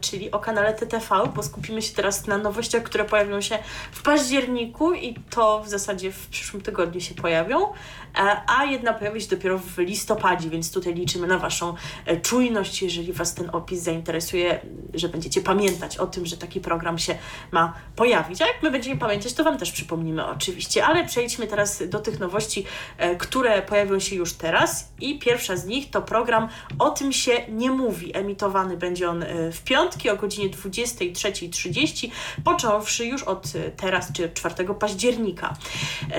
[0.00, 3.58] czyli o kanale TTV, bo skupimy się teraz na nowościach, które pojawią się
[3.92, 7.72] w październiku i to w zasadzie w przyszłym tygodniu się pojawią.
[8.18, 11.74] E, a jedna pojawi się dopiero w listopadzie, więc tutaj liczymy na Waszą
[12.06, 14.60] e, czujność, jeżeli Was ten opis zainteresuje,
[14.94, 17.14] że będziecie pamiętać o tym, że taki program się
[17.50, 18.42] ma pojawić.
[18.42, 22.20] A jak my będziemy pamiętać, to Wam też przypomnimy oczywiście, ale przejdźmy teraz do tych
[22.20, 22.64] nowości,
[22.98, 26.48] e, które pojawią się już teraz i pierwsza z nich to program
[26.78, 28.16] O tym się nie mówi.
[28.16, 32.10] Emitowany będzie on w piątki o godzinie 23.30,
[32.44, 35.56] począwszy już od teraz, czy 4 października.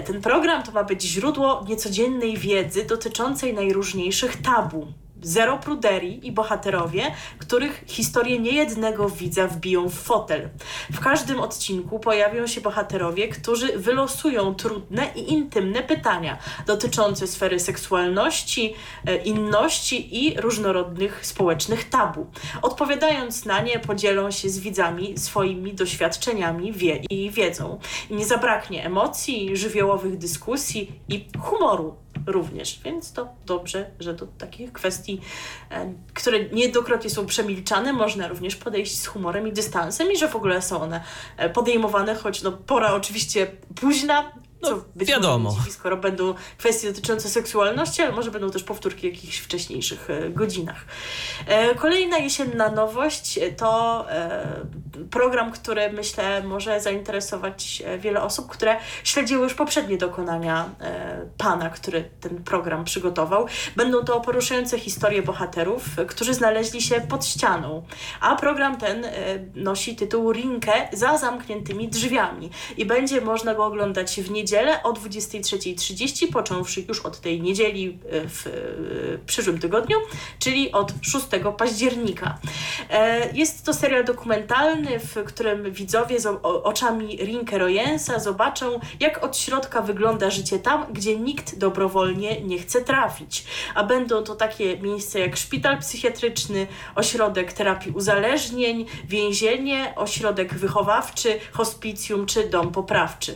[0.06, 4.88] Ten program to ma być źródło nieco codziennej wiedzy dotyczącej najróżniejszych tabu.
[5.24, 10.50] Zero pruderii i bohaterowie, których historię niejednego widza wbiją w fotel.
[10.92, 18.74] W każdym odcinku pojawią się bohaterowie, którzy wylosują trudne i intymne pytania dotyczące sfery seksualności,
[19.06, 22.28] e, inności i różnorodnych społecznych tabu.
[22.62, 26.74] Odpowiadając na nie, podzielą się z widzami swoimi doświadczeniami
[27.10, 27.80] i wiedzą.
[28.10, 34.74] I nie zabraknie emocji, żywiołowych dyskusji i humoru również, więc to dobrze, że do takich
[34.74, 35.22] kwestii,
[35.72, 40.36] e, które niejednokrotnie są przemilczane, można również podejść z humorem i dystansem i że w
[40.36, 41.04] ogóle są one
[41.38, 44.32] e, podejmowane, choć no pora oczywiście późna,
[44.62, 45.52] no, co być wiadomo.
[45.52, 50.86] może skoro będą kwestie dotyczące seksualności, ale może będą też powtórki jakichś wcześniejszych e, godzinach.
[51.78, 54.06] Kolejna jesienna nowość to
[55.12, 60.70] program, który myślę może zainteresować wiele osób, które śledziły już poprzednie dokonania
[61.38, 63.48] pana, który ten program przygotował.
[63.76, 67.84] Będą to poruszające historie bohaterów, którzy znaleźli się pod ścianą.
[68.22, 69.06] A program ten
[69.56, 76.32] nosi tytuł Rinkę za zamkniętymi drzwiami i będzie można go oglądać w niedzielę o 23.30,
[76.32, 78.52] począwszy już od tej niedzieli e, w e,
[79.26, 79.98] przyszłym tygodniu,
[80.40, 81.26] czyli od 6
[81.58, 82.38] października.
[82.90, 89.38] E, jest to serial dokumentalny, w którym widzowie z oczami Rinke Royensa zobaczą, jak od
[89.38, 93.46] środka wygląda życie tam, gdzie nikt dobrowolnie nie chce trafić.
[93.76, 102.26] A będą to takie miejsca jak szpital psychiatryczny, ośrodek terapii uzależnień, więzienie, ośrodek wychowawczy, hospicjum
[102.26, 103.36] czy dom poprawczy.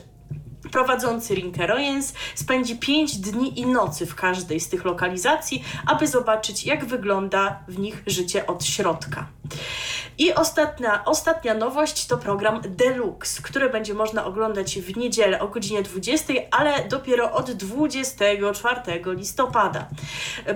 [0.71, 6.65] Prowadzący Rinke Royens spędzi 5 dni i nocy w każdej z tych lokalizacji, aby zobaczyć,
[6.65, 9.27] jak wygląda w nich życie od środka.
[10.19, 15.83] I ostatnia, ostatnia nowość to program Deluxe, który będzie można oglądać w niedzielę o godzinie
[15.83, 19.88] 20, ale dopiero od 24 listopada.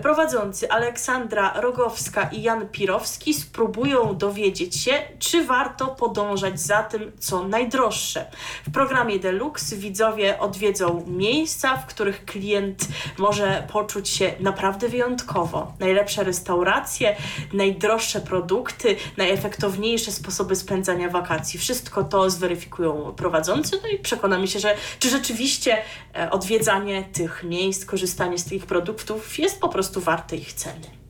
[0.01, 7.47] Prowadzący Aleksandra Rogowska i Jan Pirowski spróbują dowiedzieć się, czy warto podążać za tym, co
[7.47, 8.25] najdroższe.
[8.67, 15.73] W programie Deluxe widzowie odwiedzą miejsca, w których klient może poczuć się naprawdę wyjątkowo.
[15.80, 17.15] Najlepsze restauracje,
[17.54, 18.81] najdroższe produkty,
[19.17, 21.60] najefektywniejsze najefektowniejsze sposoby spędzania wakacji.
[21.60, 25.78] Wszystko to zweryfikują prowadzący, no i przekonamy się, że czy rzeczywiście
[26.15, 31.02] e, odwiedzanie tych miejsc, korzystanie z tych produktów jest po prostu warte ich ceny.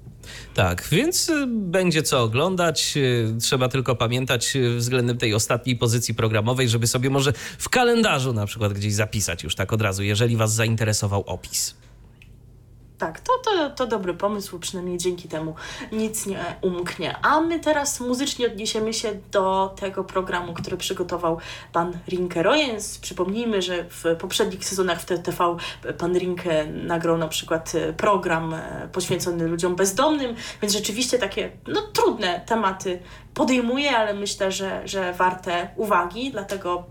[0.53, 2.93] Tak, więc y, będzie co oglądać.
[2.95, 8.45] Y, trzeba tylko pamiętać względem tej ostatniej pozycji programowej, żeby sobie może w kalendarzu na
[8.45, 11.75] przykład gdzieś zapisać już tak od razu, jeżeli Was zainteresował opis.
[13.01, 15.55] Tak, to, to, to dobry pomysł, przynajmniej dzięki temu
[15.91, 17.17] nic nie umknie.
[17.21, 21.37] A my teraz muzycznie odniesiemy się do tego programu, który przygotował
[21.73, 22.97] pan Rinke Rojens.
[22.97, 25.57] Przypomnijmy, że w poprzednich sezonach w TTV
[25.97, 31.81] pan Rinke nagrał na przykład e, program e, poświęcony ludziom bezdomnym, więc rzeczywiście takie no,
[31.81, 32.99] trudne tematy
[33.33, 36.83] podejmuje, ale myślę, że, że warte uwagi, dlatego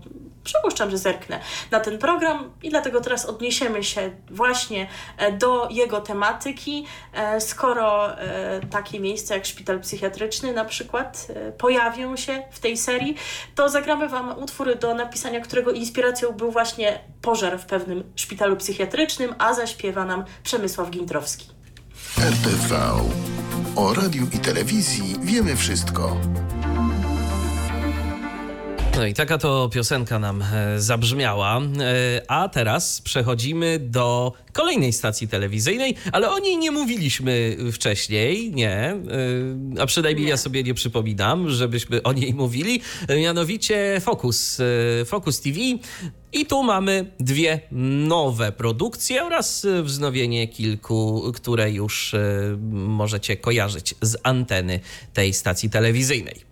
[0.43, 1.39] przypuszczam, że zerknę
[1.71, 6.85] na ten program i dlatego teraz odniesiemy się właśnie e, do jego tematyki.
[7.13, 11.27] E, skoro e, takie miejsca jak szpital psychiatryczny na przykład
[11.57, 13.15] pojawią się w tej serii,
[13.55, 19.35] to zagramy Wam utwór do napisania, którego inspiracją był właśnie pożar w pewnym szpitalu psychiatrycznym,
[19.37, 21.49] a zaśpiewa nam Przemysław Gintrowski.
[22.17, 22.75] RTV.
[23.75, 26.17] O radiu i telewizji wiemy wszystko.
[28.95, 31.61] No i taka to piosenka nam e, zabrzmiała.
[31.61, 38.71] E, a teraz przechodzimy do kolejnej stacji telewizyjnej, ale o niej nie mówiliśmy wcześniej, nie.
[38.77, 38.97] E,
[39.79, 40.29] a przynajmniej nie.
[40.29, 42.81] ja sobie nie przypominam, żebyśmy o niej mówili.
[43.09, 44.57] Mianowicie Focus.
[45.05, 45.59] Focus TV.
[46.33, 47.59] I tu mamy dwie
[48.07, 52.15] nowe produkcje oraz wznowienie kilku, które już
[52.71, 54.79] możecie kojarzyć z anteny
[55.13, 56.50] tej stacji telewizyjnej.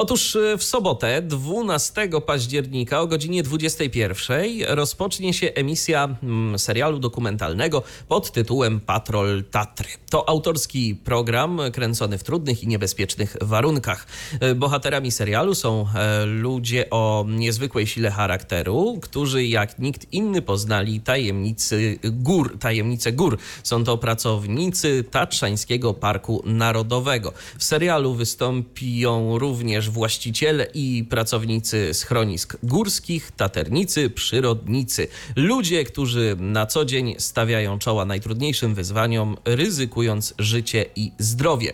[0.00, 7.82] Otóż e, w sobotę 12 października o godzinie 21 rozpocznie się emisja mm, serialu dokumentalnego
[8.08, 9.88] pod tytułem Patrol Tatry.
[10.10, 14.06] To autorski program kręcony w trudnych i niebezpiecznych warunkach.
[14.40, 21.00] E, bohaterami serialu są e, ludzie o niezwykłej sile charakteru, którzy jak nikt inny poznali
[21.00, 23.38] tajemnicy gór, tajemnice gór.
[23.62, 27.32] Są to pracownicy Tatrzańskiego Parku Narodowego.
[27.58, 35.08] W serialu wystąpią również właściciele i pracownicy schronisk górskich, taternicy, przyrodnicy.
[35.36, 41.72] Ludzie, którzy na co dzień stawiają czoła najtrudniejszym wyzwaniom, ryzykując życie i zdrowie.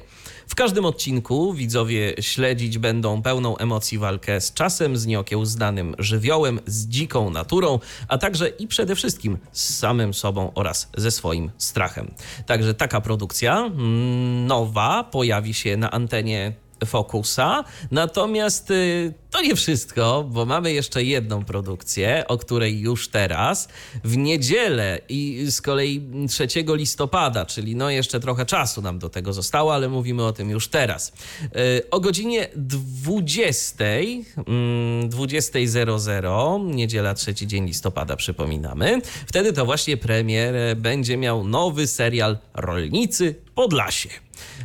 [0.48, 6.86] W każdym odcinku widzowie śledzić będą pełną emocji walkę z czasem, z nieokiełznanym żywiołem, z
[6.86, 12.14] dziką naturą, a także i przede wszystkim z samym sobą oraz ze swoim strachem.
[12.46, 17.64] Także taka produkcja mm, nowa pojawi się na antenie Focusa.
[17.90, 23.68] Natomiast y, to nie wszystko, bo mamy jeszcze jedną produkcję, o której już teraz
[24.04, 29.32] w niedzielę i z kolei 3 listopada, czyli no jeszcze trochę czasu nam do tego
[29.32, 31.12] zostało, ale mówimy o tym już teraz.
[31.42, 33.74] Y, o godzinie 20,
[35.08, 39.00] 20.00, mm, niedziela 3 dzień listopada, przypominamy.
[39.26, 44.08] Wtedy to właśnie premier będzie miał nowy serial Rolnicy Podlasie.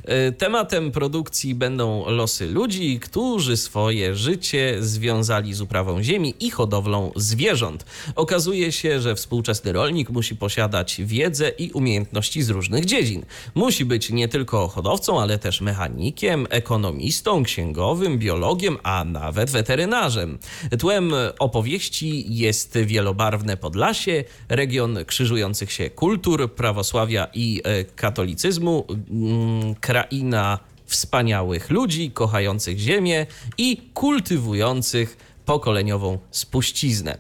[0.03, 7.11] E, tematem produkcji będą losy ludzi, którzy swoje życie związali z uprawą ziemi i hodowlą
[7.15, 7.85] zwierząt.
[8.15, 13.25] Okazuje się, że współczesny rolnik musi posiadać wiedzę i umiejętności z różnych dziedzin.
[13.55, 20.39] Musi być nie tylko hodowcą, ale też mechanikiem, ekonomistą, księgowym, biologiem, a nawet weterynarzem.
[20.79, 30.59] Tłem opowieści jest wielobarwne Podlasie, region krzyżujących się kultur, prawosławia i e, katolicyzmu, mm, kraina
[30.85, 33.25] wspaniałych ludzi, kochających ziemię
[33.57, 37.17] i kultywujących pokoleniową spuściznę.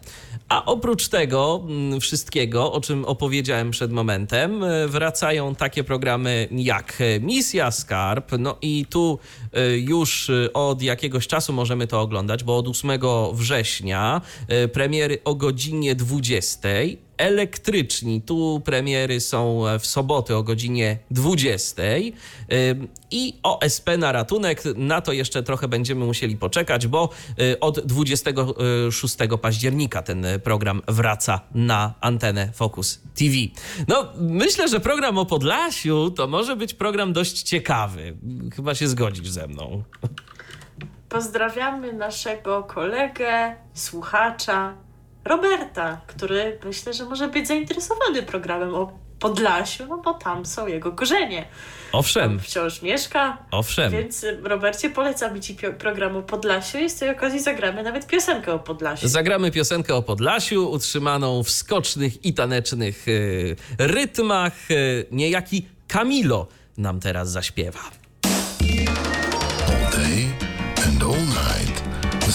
[0.49, 6.97] A oprócz tego mm, wszystkiego, o czym opowiedziałem przed momentem, e, wracają takie programy jak
[7.21, 8.31] Misja Skarb.
[8.39, 9.19] No i tu
[9.53, 12.91] e, już e, od jakiegoś czasu możemy to oglądać, bo od 8
[13.33, 14.21] września
[14.73, 16.69] premiery o godzinie 20
[17.19, 18.21] elektryczni.
[18.21, 21.83] Tu premiery są w sobotę o godzinie 20
[23.11, 24.63] i OSP na ratunek.
[24.75, 27.09] Na to jeszcze trochę będziemy musieli poczekać, bo
[27.41, 33.35] y, od 26 października ten program wraca na antenę Focus TV.
[33.87, 38.17] No, myślę, że program o Podlasiu to może być program dość ciekawy.
[38.55, 39.83] Chyba się zgodzisz ze mną.
[41.09, 44.75] Pozdrawiamy naszego kolegę, słuchacza,
[45.25, 50.91] Roberta, który myślę, że może być zainteresowany programem o Podlasiu, no bo tam są jego
[50.91, 51.45] korzenie.
[51.91, 52.29] Owszem.
[52.29, 53.37] Tam wciąż mieszka.
[53.51, 53.91] Owszem.
[53.91, 58.59] Więc Robercie, polecam Ci program o Podlasiu i z tej okazji zagramy nawet piosenkę o
[58.59, 59.07] Podlasiu.
[59.07, 64.71] Zagramy piosenkę o Podlasiu, utrzymaną w skocznych i tanecznych y, rytmach.
[64.71, 67.98] Y, niejaki Camilo nam teraz zaśpiewa.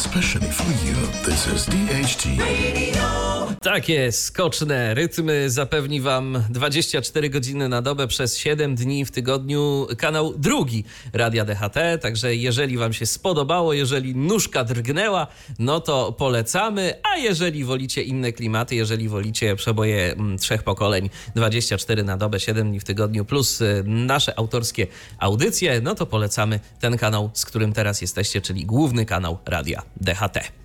[0.07, 3.34] Especially for you, this is DHT.
[3.63, 10.35] Takie skoczne rytmy zapewni Wam 24 godziny na dobę przez 7 dni w tygodniu kanał
[10.39, 11.79] drugi Radia DHT.
[12.01, 15.27] Także jeżeli Wam się spodobało, jeżeli nóżka drgnęła,
[15.59, 16.95] no to polecamy.
[17.15, 22.69] A jeżeli wolicie inne klimaty, jeżeli wolicie przeboje mm, trzech pokoleń 24 na dobę, 7
[22.69, 24.87] dni w tygodniu plus y, nasze autorskie
[25.19, 30.64] audycje, no to polecamy ten kanał, z którym teraz jesteście, czyli główny kanał Radia DHT.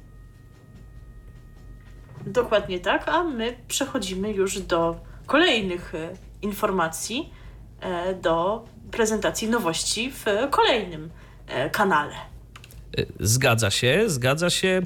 [2.25, 6.09] Dokładnie tak, a my przechodzimy już do kolejnych e,
[6.41, 7.33] informacji,
[7.81, 11.09] e, do prezentacji nowości w kolejnym
[11.47, 12.13] e, kanale.
[13.19, 14.81] Zgadza się, zgadza się.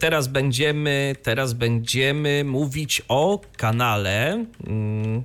[0.00, 5.22] Teraz będziemy, teraz będziemy mówić o kanale mm,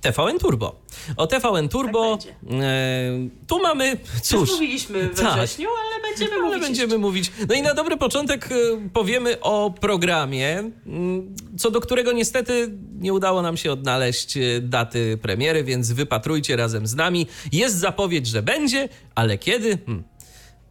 [0.00, 0.80] TVN Turbo.
[1.16, 2.16] O TVN Turbo.
[2.16, 3.90] Tak e, tu mamy.
[3.90, 4.50] Już Cóż.
[4.50, 5.34] mówiliśmy we tak.
[5.34, 6.62] wrześniu, ale będziemy Ale mówić.
[6.62, 7.32] będziemy mówić.
[7.48, 8.54] No i na dobry początek e,
[8.92, 15.18] powiemy o programie, mm, co do którego niestety nie udało nam się odnaleźć e, daty
[15.22, 17.26] premiery, więc wypatrujcie razem z nami.
[17.52, 19.78] Jest zapowiedź, że będzie, ale kiedy?
[19.86, 20.04] Hmm.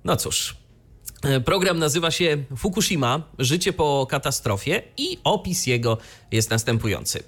[0.04, 0.56] No cóż.
[1.46, 5.98] Program nazywa się Fukushima Życie po katastrofie i opis jego
[6.32, 7.24] jest następujący.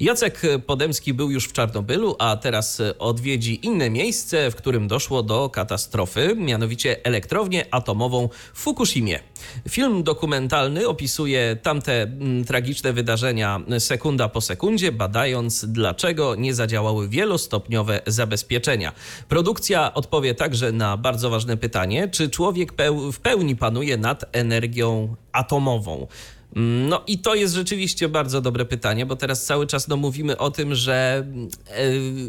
[0.00, 5.50] Jacek Podemski był już w Czarnobylu, a teraz odwiedzi inne miejsce, w którym doszło do
[5.50, 9.20] katastrofy, mianowicie elektrownię atomową w Fukushimie.
[9.68, 18.00] Film dokumentalny opisuje tamte mm, tragiczne wydarzenia sekunda po sekundzie, badając dlaczego nie zadziałały wielostopniowe
[18.06, 18.92] zabezpieczenia.
[19.28, 25.16] Produkcja odpowie także na bardzo ważne pytanie, czy człowiek peł- w pełni panuje nad energią
[25.32, 26.06] atomową.
[26.56, 30.50] No i to jest rzeczywiście bardzo dobre pytanie, bo teraz cały czas no, mówimy o
[30.50, 31.26] tym, że
[31.66, 31.82] e,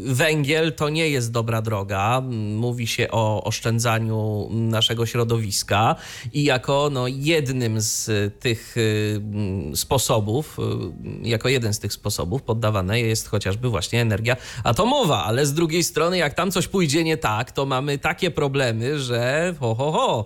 [0.04, 2.22] węgiel to nie jest dobra droga.
[2.56, 5.96] Mówi się o oszczędzaniu naszego środowiska
[6.32, 8.10] i jako no, jednym z
[8.40, 8.76] tych
[9.72, 10.58] e, sposobów,
[11.24, 15.84] e, jako jeden z tych sposobów poddawane jest chociażby właśnie energia atomowa, ale z drugiej
[15.84, 20.24] strony jak tam coś pójdzie nie tak, to mamy takie problemy, że ho, ho, ho.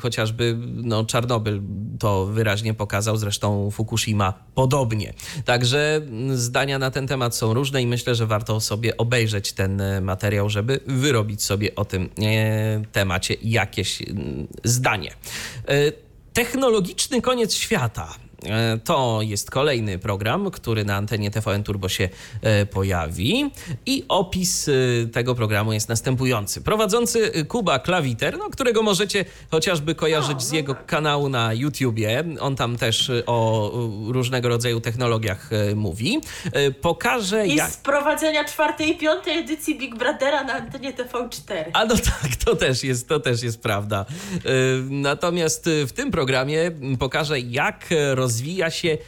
[0.00, 1.62] Chociażby no, Czarnobyl
[1.98, 5.12] to wyraźnie pokazał, zresztą Fukushima podobnie.
[5.44, 9.80] Także mm, zdania na ten temat są różne i myślę, że warto sobie obejrzeć ten
[9.80, 15.14] e, materiał, żeby wyrobić sobie o tym e, temacie jakieś mm, zdanie.
[15.68, 18.14] E, Technologiczny koniec świata.
[18.46, 22.08] E, To jest kolejny program, który na antenie TVN Turbo się
[22.42, 23.50] e, pojawi
[23.86, 24.72] i opis e,
[25.06, 26.60] tego programu jest następujący.
[26.60, 32.76] Prowadzący Kuba Klawiter, no, którego możecie chociażby kojarzyć z jego kanału na YouTubie, on tam
[32.76, 33.70] też o
[34.08, 36.20] różnego rodzaju technologiach mówi,
[36.80, 37.70] pokaże I jak...
[37.70, 41.64] z prowadzenia czwartej i piątej edycji Big Brothera na antenie TV4.
[41.72, 44.04] A no tak, to też jest, to też jest prawda.
[44.90, 47.88] Natomiast w tym programie pokażę, jak
[48.28, 48.98] rozwija się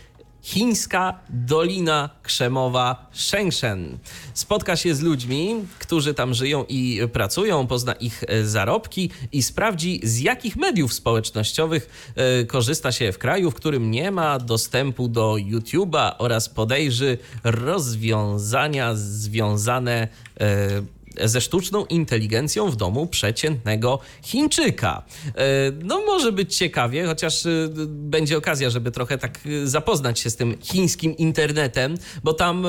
[0.43, 3.99] chińska Dolina Krzemowa Shengshen.
[4.35, 10.01] Spotka się z ludźmi, którzy tam żyją i pracują, pozna ich e, zarobki i sprawdzi,
[10.03, 15.33] z jakich mediów społecznościowych e, korzysta się w kraju, w którym nie ma dostępu do
[15.33, 20.09] YouTube'a oraz podejrzy rozwiązania związane
[20.41, 25.03] e, ze sztuczną inteligencją w domu przeciętnego Chińczyka.
[25.27, 27.51] E, No może być ciekawie, chociaż e,
[27.87, 31.95] będzie okazja, żeby trochę tak e, zapoznać się z tym chińskim internetem,
[32.25, 32.67] bo tam,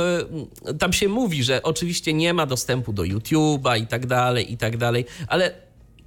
[0.80, 4.78] tam się mówi, że oczywiście nie ma dostępu do YouTube'a i tak dalej, i tak
[4.78, 5.52] dalej, ale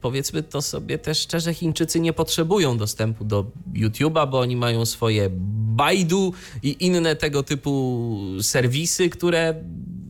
[0.00, 5.30] powiedzmy to sobie też szczerze, Chińczycy nie potrzebują dostępu do YouTube'a, bo oni mają swoje
[5.76, 9.54] Baidu i inne tego typu serwisy, które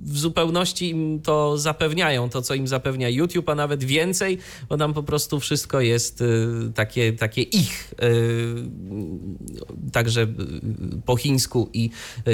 [0.04, 4.38] w zupełności im to zapewniają, to co im zapewnia YouTube, a nawet więcej,
[4.68, 10.26] bo tam po prostu wszystko jest y, takie, takie ich, y, także y,
[11.06, 11.90] po chińsku i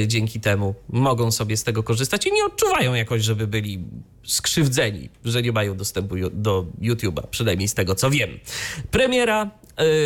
[0.07, 3.85] dzięki temu mogą sobie z tego korzystać i nie odczuwają jakoś, żeby byli
[4.25, 8.31] skrzywdzeni, że nie mają dostępu do YouTube'a, przynajmniej z tego co wiem.
[8.91, 9.51] Premiera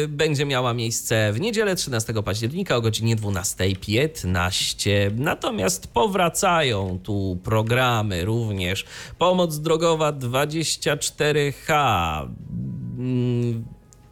[0.09, 4.91] będzie miała miejsce w niedzielę 13 października o godzinie 12.15.
[5.17, 8.85] Natomiast powracają tu programy również.
[9.19, 12.29] Pomoc drogowa 24H.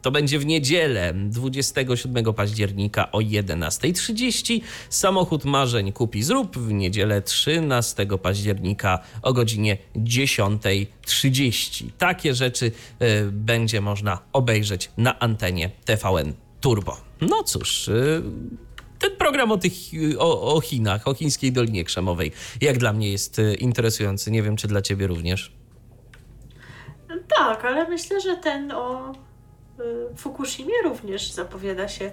[0.03, 4.61] To będzie w niedzielę 27 października o 11.30.
[4.89, 11.85] Samochód marzeń kupi zrób w niedzielę 13 października o godzinie 10.30.
[11.97, 12.71] Takie rzeczy y,
[13.31, 16.97] będzie można obejrzeć na antenie TVN Turbo.
[17.21, 18.23] No cóż, y,
[18.99, 19.73] ten program o, tych,
[20.17, 24.31] o, o Chinach, o chińskiej Dolinie Krzemowej, jak dla mnie jest y, interesujący.
[24.31, 25.51] Nie wiem, czy dla ciebie również.
[27.37, 29.13] Tak, ale myślę, że ten o
[29.79, 32.11] y, Fukushimie również zapowiada się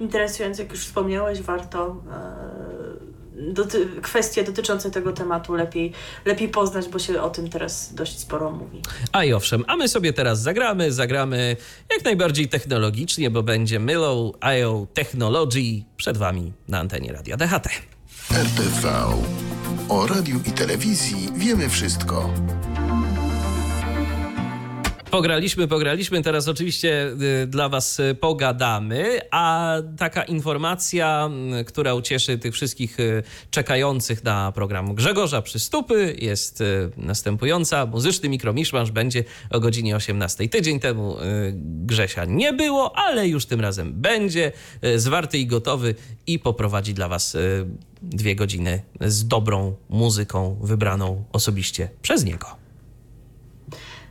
[0.00, 5.92] interesująco, jak już wspomniałeś, warto e, doty kwestie dotyczące tego tematu lepiej,
[6.24, 8.82] lepiej poznać, bo się o tym teraz dość sporo mówi.
[9.12, 11.56] A i owszem, a my sobie teraz zagramy, zagramy
[11.90, 17.68] jak najbardziej technologicznie, bo będzie Milo IO Technology przed wami na antenie Radia DHT.
[18.30, 18.92] RTV.
[19.88, 22.30] O radiu i telewizji wiemy wszystko.
[25.16, 27.12] Pograliśmy, pograliśmy, teraz oczywiście
[27.42, 34.24] y, dla Was y, pogadamy, a taka informacja, y, która ucieszy tych wszystkich y, czekających
[34.24, 36.62] na program Grzegorza Przystupy jest
[36.96, 37.86] następująca.
[37.86, 40.48] Muzyczny mikromiszmasz będzie o godzinie 18.
[40.48, 41.16] Tydzień temu
[41.86, 44.52] Grzesia nie było, ale już tym razem będzie
[44.96, 45.94] zwarty i gotowy
[46.26, 47.36] i poprowadzi dla Was
[48.02, 52.65] dwie godziny z dobrą muzyką wybraną osobiście przez niego.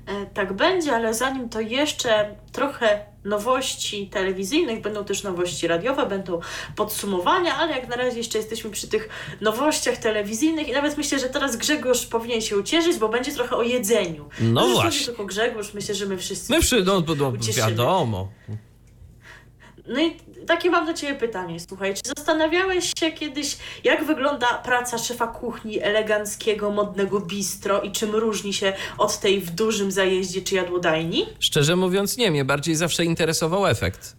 [0.07, 6.39] E, Tak będzie, ale zanim to jeszcze trochę nowości telewizyjnych, będą też nowości radiowe, będą
[6.75, 9.09] podsumowania, ale jak na razie jeszcze jesteśmy przy tych
[9.41, 13.63] nowościach telewizyjnych i nawet myślę, że teraz Grzegorz powinien się ucieszyć, bo będzie trochę o
[13.63, 14.29] jedzeniu.
[14.39, 15.05] No Dosłownie właśnie.
[15.05, 18.27] tylko Grzegorz, myślę, że my wszyscy My przy, no, no, wiadomo.
[19.87, 24.97] No i takie mam do Ciebie pytanie, słuchaj, czy zastanawiałeś się kiedyś, jak wygląda praca
[24.97, 30.55] szefa kuchni eleganckiego, modnego bistro i czym różni się od tej w dużym zajeździe czy
[30.55, 31.25] jadłodajni?
[31.39, 34.15] Szczerze mówiąc, nie, mnie bardziej zawsze interesował efekt.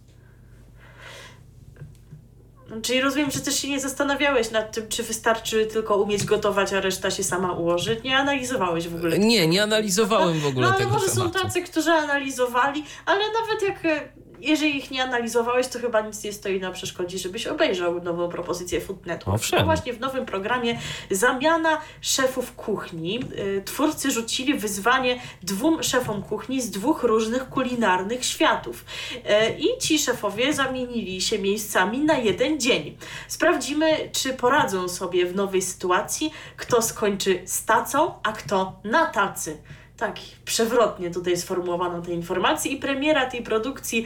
[2.81, 6.81] Czyli rozumiem, że też się nie zastanawiałeś nad tym, czy wystarczy tylko umieć gotować, a
[6.81, 8.01] reszta się sama ułoży.
[8.03, 9.19] Nie analizowałeś w ogóle.
[9.19, 11.39] Nie, nie analizowałem w ogóle no, ale tego może są tematu.
[11.39, 14.09] tacy, którzy analizowali, ale nawet jak e,
[14.39, 18.81] jeżeli ich nie analizowałeś, to chyba nic nie stoi na przeszkodzie, żebyś obejrzał nową propozycję
[18.81, 19.35] Food Network.
[19.35, 19.59] Owszem.
[19.59, 20.79] No właśnie w nowym programie
[21.11, 23.19] zamiana szefów kuchni.
[23.39, 28.85] Y, Twórcy rzucili wyzwanie dwóm szefom kuchni z dwóch różnych kulinarnych światów.
[29.15, 29.19] Y,
[29.59, 32.97] I ci szefowie zamienili się miejscami na jeden dzień.
[33.27, 39.57] Sprawdzimy, czy poradzą sobie w nowej sytuacji, kto skończy z tacą, a kto na tacy.
[39.97, 44.05] Tak, przewrotnie tutaj sformułowano te informacje i premiera tej produkcji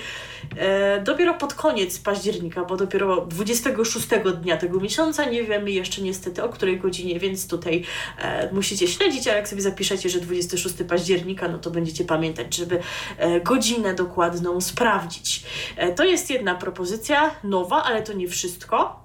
[0.58, 4.08] e, dopiero pod koniec października, bo dopiero 26
[4.42, 7.84] dnia tego miesiąca, nie wiemy jeszcze niestety o której godzinie, więc tutaj
[8.18, 12.80] e, musicie śledzić, ale jak sobie zapiszecie, że 26 października, no to będziecie pamiętać, żeby
[13.18, 15.44] e, godzinę dokładną sprawdzić.
[15.76, 19.02] E, to jest jedna propozycja nowa, ale to nie wszystko.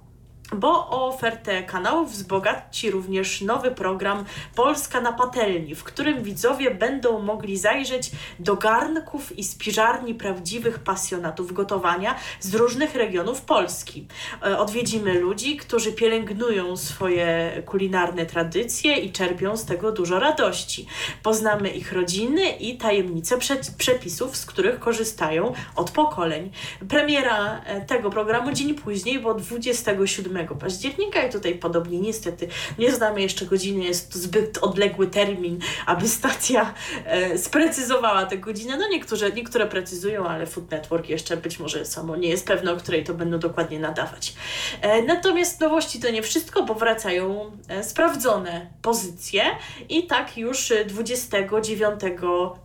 [0.52, 4.24] Bo o ofertę kanałów wzbogaci również nowy program
[4.54, 11.52] Polska na patelni, w którym widzowie będą mogli zajrzeć do garnków i spiżarni prawdziwych pasjonatów
[11.52, 14.06] gotowania z różnych regionów Polski.
[14.46, 20.86] E, Odwiedzimy ludzi, którzy pielęgnują swoje kulinarne tradycje i czerpią z tego dużo radości.
[21.22, 26.50] Poznamy ich rodziny i tajemnice prze- przepisów, z których korzystają od pokoleń.
[26.88, 33.22] Premiera e, tego programu dzień później, bo 27 października i tutaj podobnie niestety nie znamy
[33.22, 36.74] jeszcze godziny, jest to zbyt odległy termin, aby stacja
[37.04, 38.76] e, sprecyzowała tę godzinę.
[38.76, 42.76] No niektóre, niektóre precyzują, ale Food Network jeszcze być może samo nie jest pewne, o
[42.76, 44.34] której to będą dokładnie nadawać.
[44.80, 49.42] E, natomiast nowości to nie wszystko, bo wracają e, sprawdzone pozycje
[49.88, 52.00] i tak już e, 29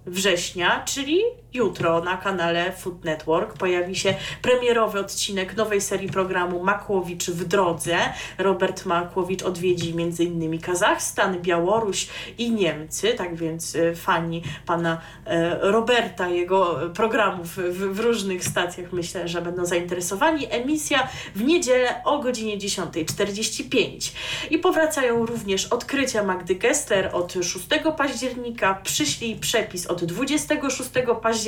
[0.05, 1.22] września, czyli
[1.54, 7.97] jutro na kanale Food Network pojawi się premierowy odcinek nowej serii programu Makłowicz w drodze.
[8.38, 10.60] Robert Makłowicz odwiedzi m.in.
[10.62, 18.43] Kazachstan, Białoruś i Niemcy, tak więc e, fani pana e, Roberta, jego programów w, różnych
[18.43, 20.47] stacjach myślę, że będą zainteresowani.
[20.49, 24.12] Emisja w niedzielę o godzinie 10.45.
[24.49, 30.89] I powracają również odkrycia Magdy Gessler od 6 października, przyślij przepis od 26
[31.22, 31.40] października,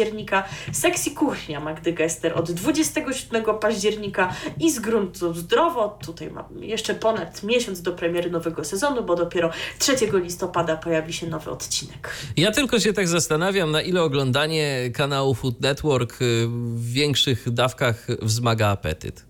[0.72, 5.98] seksy kuchnia Magdy Gessler od 27 października i z gruntu zdrowo.
[6.06, 11.28] Tutaj mam jeszcze ponad miesiąc do premiery nowego sezonu, bo dopiero 3 listopada pojawi się
[11.28, 12.10] nowy odcinek.
[12.38, 18.08] Ja tylko się tak zastanawiam, na ile oglądanie kanału Food Network y, w większych dawkach
[18.22, 19.26] wzmaga apetyt.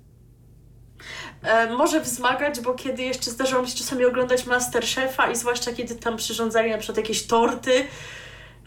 [1.44, 5.96] E, może wzmagać, bo kiedy jeszcze zdarzyło mi się czasami oglądać Masterchefa i zwłaszcza kiedy
[5.96, 7.86] tam przyrządzali na przykład jakieś torty,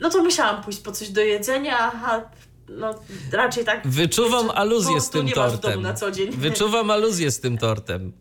[0.01, 2.21] no to musiałam pójść po coś do jedzenia, a
[2.69, 2.95] no
[3.33, 3.87] raczej tak...
[3.89, 5.87] Wyczuwam aluzję z tym tortem.
[6.31, 8.13] Wyczuwam aluzję z tym tortem.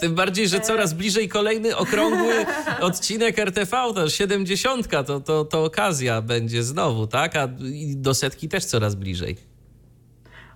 [0.00, 2.46] Tym bardziej, że coraz bliżej kolejny okrągły
[2.80, 7.36] odcinek RTV, to 70, to, to, to okazja będzie znowu, tak?
[7.36, 7.48] A
[7.94, 9.36] do setki też coraz bliżej.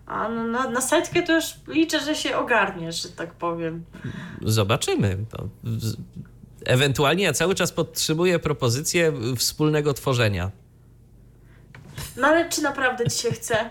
[0.07, 3.85] A no, na, na setkę to już liczę, że się ogarniesz, że tak powiem.
[4.43, 5.17] Zobaczymy.
[5.31, 5.49] To
[6.65, 10.51] Ewentualnie ja cały czas podtrzymuję propozycję wspólnego tworzenia.
[12.17, 13.71] No ale czy naprawdę ci się chce?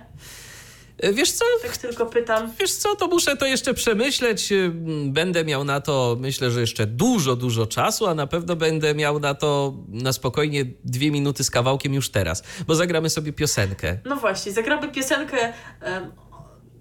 [0.97, 1.45] E, Wiesz co?
[1.63, 2.51] Tak tylko pytam.
[2.59, 4.51] Wiesz co, to muszę to jeszcze przemyśleć.
[4.51, 8.95] Mm, Będę miał na to, myślę, że jeszcze dużo, dużo czasu, a na pewno będę
[8.95, 13.97] miał na to na spokojnie dwie minuty z kawałkiem już teraz, bo zagramy sobie piosenkę.
[14.05, 16.11] No właśnie, zagramy piosenkę em,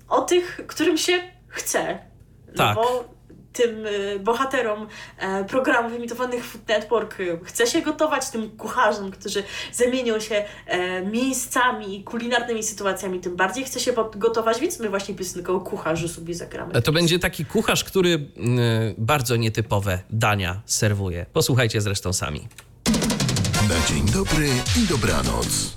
[0.09, 1.13] o tych, którym się
[1.49, 1.99] chce.
[2.47, 2.75] No Tak.
[2.75, 3.15] bo
[3.59, 4.87] tym y, bohaterom
[5.19, 9.43] e, programów emitowanych w Food Network y, chce się gotować, tym kucharzom, którzy
[9.73, 15.15] zamienią się e, miejscami i kulinarnymi sytuacjami, tym bardziej chce się gotować, więc my właśnie
[15.15, 16.73] piosenkę o kucharzu sobie zagramy.
[16.75, 18.31] E, To będzie taki kucharz, który
[18.99, 21.27] bardzo nietypowe dania serwuje.
[21.33, 22.49] Posłuchajcie zresztą sami.
[23.69, 24.49] Na dzień dobry
[24.83, 25.77] i dobranoc.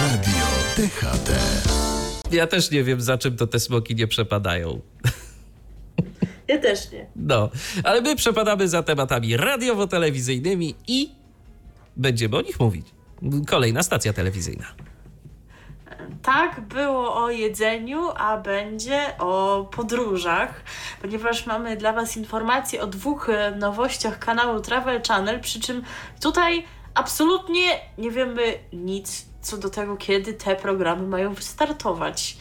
[0.00, 0.46] Radio
[0.76, 1.30] DHT.
[2.32, 4.80] Ja też nie wiem, za czym to te smoki nie przepadają.
[6.52, 7.06] Ja też nie.
[7.16, 7.50] No,
[7.84, 11.10] ale my przepadamy za tematami radiowo-telewizyjnymi i
[11.96, 12.86] będziemy o nich mówić.
[13.46, 14.66] Kolejna stacja telewizyjna.
[16.22, 20.64] Tak, było o jedzeniu, a będzie o podróżach,
[21.02, 25.82] ponieważ mamy dla Was informacje o dwóch e, nowościach kanału Travel Channel, przy czym
[26.20, 28.42] tutaj absolutnie nie wiemy
[28.72, 32.36] nic co do tego, kiedy te programy mają wystartować.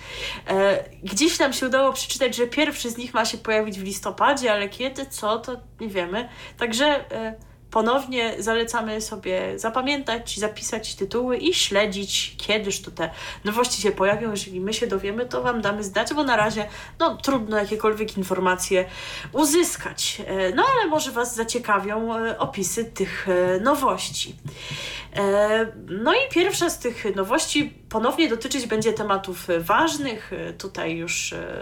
[0.48, 4.54] E, gdzieś nam się udało przeczytać, że pierwszy z nich ma się pojawić w listopadzie,
[4.54, 6.30] ale kiedy, co, to nie wiemy.
[6.58, 7.36] Także e,
[7.72, 13.10] ponownie zalecamy sobie zapamiętać, zapisać tytuły i śledzić, kiedyż to te
[13.46, 14.32] nowości się pojawią.
[14.32, 16.68] Jeżeli my się dowiemy, to Wam damy znać, bo na razie
[17.00, 18.86] no, trudno jakiekolwiek informacje
[19.34, 20.22] uzyskać.
[20.28, 23.28] E, No ale może Was zaciekawią opisy tych
[23.62, 24.36] nowości.
[25.16, 30.34] E, No i pierwsza z tych nowości ponownie dotyczyć będzie tematów ważnych.
[30.34, 31.62] E, Tutaj już e,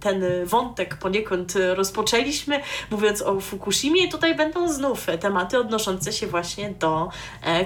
[0.00, 4.08] ten wątek poniekąd rozpoczęliśmy, mówiąc o Fukushimie.
[4.08, 7.10] Tutaj będą znów tematy odnoszące się właśnie do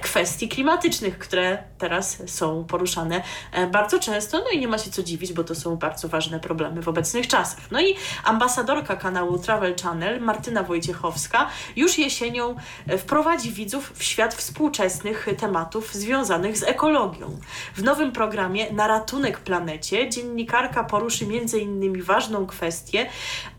[0.03, 3.23] kwestii klimatycznych, które teraz są poruszane
[3.53, 4.39] e, bardzo często.
[4.39, 7.27] No i nie ma się co dziwić, bo to są bardzo ważne problemy w obecnych
[7.27, 7.71] czasach.
[7.71, 12.57] No i ambasadorka kanału Travel Channel, Martyna Wojciechowska, już jesienią
[12.87, 17.39] e, wprowadzi widzów w świat współczesnych tematów związanych z ekologią.
[17.75, 22.03] W nowym programie Na ratunek planecie dziennikarka poruszy m.in.
[22.03, 23.07] ważną kwestię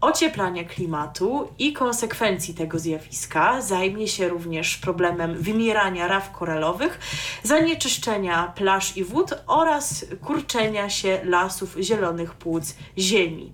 [0.01, 3.61] ocieplania klimatu i konsekwencji tego zjawiska.
[3.61, 6.99] Zajmie się również problemem wymierania raw koralowych,
[7.43, 8.14] zanieczyszczenia
[8.55, 13.53] plaż i wód oraz kurczenia się lasów zielonych płuc ziemi.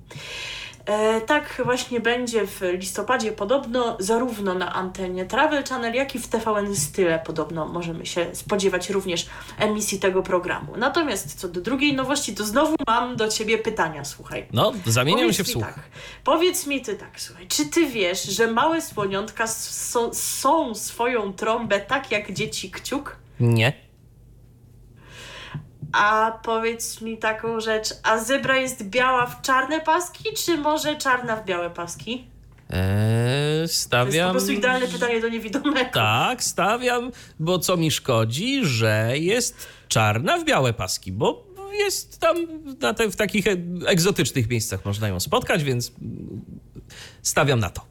[0.86, 6.28] E, tak właśnie będzie w listopadzie podobno zarówno na antenie Travel Channel, jak i w
[6.28, 9.26] TVN Style podobno możemy się spodziewać również
[9.57, 10.74] emisji tego programu.
[10.78, 14.47] Natomiast co do drugiej nowości, to znowu mam do ciebie pytania, słuchaj.
[14.53, 15.64] No, zamieniam się w słuch.
[15.64, 15.80] Tak,
[16.24, 21.80] powiedz mi ty tak, słuchaj, czy ty wiesz, że małe słoniątka są, są swoją trąbę
[21.80, 23.16] tak jak dzieci kciuk?
[23.39, 23.91] Nie.
[25.94, 31.36] A powiedz mi taką rzecz, a zebra jest biała w czarne paski, czy może czarna
[31.36, 32.28] w białe paski?
[32.70, 32.78] Eee,
[33.58, 34.32] To jest po stawiam.
[34.32, 35.90] prostu idealne pytanie do niewidomego.
[35.94, 41.44] Tak, stawiam, bo co mi szkodzi, że jest czarna w białe paski, bo
[41.80, 42.38] jest tam
[42.82, 43.46] na te, w takich
[43.88, 45.92] egzotycznych miejscach można ją spotkać, więc
[47.22, 47.91] stawiam na to.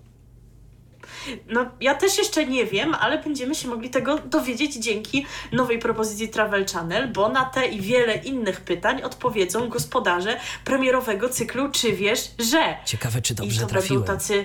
[1.49, 6.29] No, ja też jeszcze nie wiem, ale będziemy się mogli tego dowiedzieć dzięki nowej propozycji
[6.29, 12.31] Travel Channel, bo na te i wiele innych pytań odpowiedzą gospodarze premierowego cyklu Czy wiesz,
[12.39, 12.77] że?
[12.85, 14.03] Ciekawe, czy dobrze I to trafiłem.
[14.03, 14.45] będą tacy.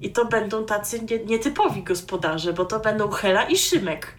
[0.00, 4.14] I to będą tacy nie, nietypowi gospodarze, bo to będą Hela i Szymek.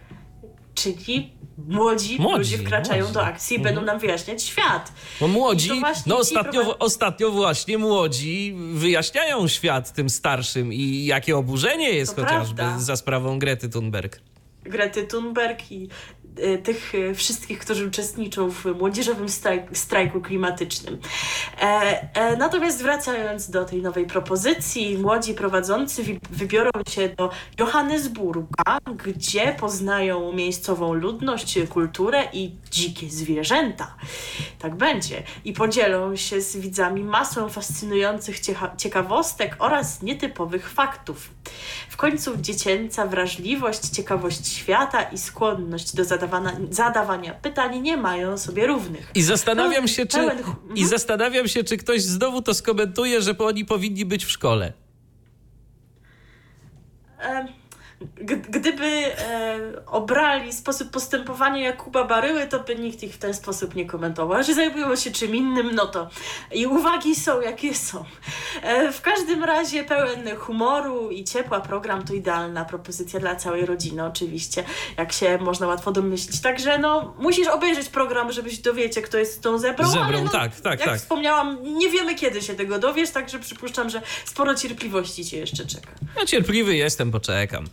[0.74, 1.32] Czyli
[1.68, 3.14] młodzi, Młodzi, ludzie wkraczają młodzi.
[3.14, 3.74] do akcji i Mhm.
[3.74, 4.92] będą nam wyjaśniać świat.
[5.20, 12.16] I młodzi, no ostatnio, ostatnio właśnie młodzi wyjaśniają świat tym starszym i jakie oburzenie jest
[12.16, 12.78] To chociażby prawda.
[12.78, 14.20] za sprawą Grety Thunberg.
[14.64, 15.88] Grety Thunberg i
[16.62, 20.98] tych e, wszystkich, którzy uczestniczą w młodzieżowym strajk, strajku klimatycznym.
[21.60, 21.64] E,
[22.14, 30.32] e, natomiast wracając do tej nowej propozycji, młodzi prowadzący wybiorą się do Johannesburga, gdzie poznają
[30.32, 33.94] miejscową ludność, kulturę i dzikie zwierzęta.
[34.58, 35.22] Tak będzie.
[35.44, 38.40] I podzielą się z widzami masą fascynujących
[38.76, 41.30] ciekawostek oraz nietypowych faktów.
[42.00, 49.10] Końcu dziecięca wrażliwość, ciekawość świata i skłonność do zadawana, zadawania pytań nie mają sobie równych.
[49.14, 50.42] I zastanawiam się, czy, Pełen-
[50.74, 54.72] i zastanawiam się, czy ktoś znowu to skomentuje, że oni powinni być w szkole.
[58.50, 63.86] Gdyby e, obrali sposób postępowania Jakuba Baryły, to by nikt ich w ten sposób nie
[63.86, 64.38] komentował.
[64.38, 66.08] A że zajmują się czym innym, no to
[66.52, 68.04] i uwagi są jakie są.
[68.62, 74.04] E, w każdym razie pełen humoru i ciepła program to idealna propozycja dla całej rodziny
[74.04, 74.64] oczywiście,
[74.96, 76.40] jak się można łatwo domyślić.
[76.40, 80.80] Także no, musisz obejrzeć program, żebyś dowiecie, kto jest tą zebrą, Zebrą, no, tak, tak,
[80.80, 81.00] jak tak.
[81.00, 85.90] wspomniałam, nie wiemy kiedy się tego dowiesz, także przypuszczam, że sporo cierpliwości cię jeszcze czeka.
[86.16, 87.64] Ja cierpliwy jestem, poczekam.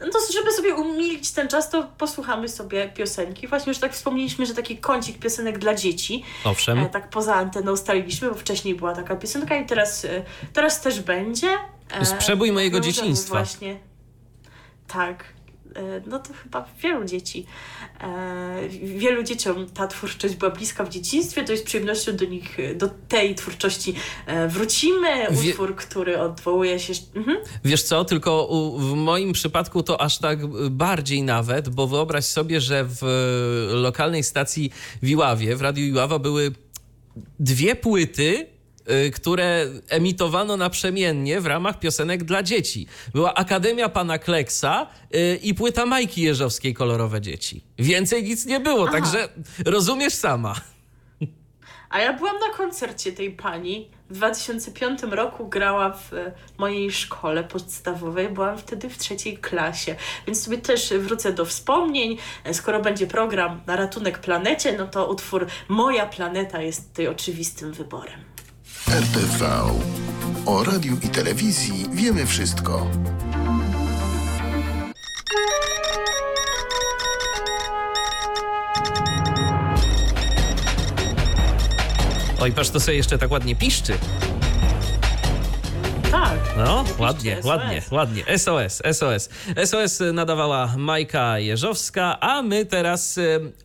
[0.00, 3.48] No to żeby sobie umilić ten czas, to posłuchamy sobie piosenki.
[3.48, 6.24] Właśnie już tak wspomnieliśmy, że taki kącik piosenek dla dzieci.
[6.44, 6.78] Owszem.
[6.78, 10.22] E, tak poza anteną ustaliliśmy, bo wcześniej była taka piosenka i teraz, e,
[10.52, 11.48] teraz też będzie.
[11.90, 13.34] E, Z przebój mojego możemy dzieciństwa.
[13.34, 13.78] Właśnie.
[14.88, 15.24] Tak.
[15.76, 17.46] E, no to chyba wielu dzieci.
[18.00, 22.88] E, wielu dzieciom ta twórczość była bliska w dzieciństwie, to jest przyjemnością do nich, do
[23.08, 23.94] tej twórczości
[24.26, 25.08] e, wrócimy.
[25.30, 26.92] Wie- Utwór, który odwołuje się...
[27.14, 27.36] Mhm.
[27.64, 28.48] Wiesz co, tylko
[28.78, 33.02] w moim przypadku to aż tak bardziej nawet, bo wyobraź sobie, że w
[33.72, 34.70] lokalnej stacji
[35.02, 36.52] w Iławie, w Radiu Iława były
[37.40, 38.46] dwie płyty,
[39.14, 42.86] które emitowano naprzemiennie w ramach piosenek dla dzieci.
[43.12, 47.64] Była Akademia Pana Kleksa y, i płyta Majki Jeżowskiej Kolorowe Dzieci.
[47.78, 49.28] Więcej nic nie było, także
[49.64, 50.54] rozumiesz sama.
[51.90, 53.90] A ja byłam na koncercie tej pani.
[54.10, 56.10] W 2005 roku grała w
[56.58, 58.28] mojej szkole podstawowej.
[58.28, 62.18] Byłam wtedy w trzeciej klasie, więc sobie też wrócę do wspomnień.
[62.52, 68.35] Skoro będzie program na ratunek planecie, no to utwór Moja planeta jest tutaj oczywistym wyborem.
[68.90, 69.42] RTV.
[70.46, 72.90] O radiu i telewizji wiemy wszystko.
[82.40, 83.98] Oj, patrz, to sobie jeszcze tak ładnie piszczy.
[86.44, 86.56] Tak.
[86.56, 87.44] No, ładnie, SOS.
[87.44, 88.38] ładnie, ładnie.
[88.38, 89.28] SOS, SOS.
[89.64, 93.20] SOS nadawała Majka Jeżowska, a my teraz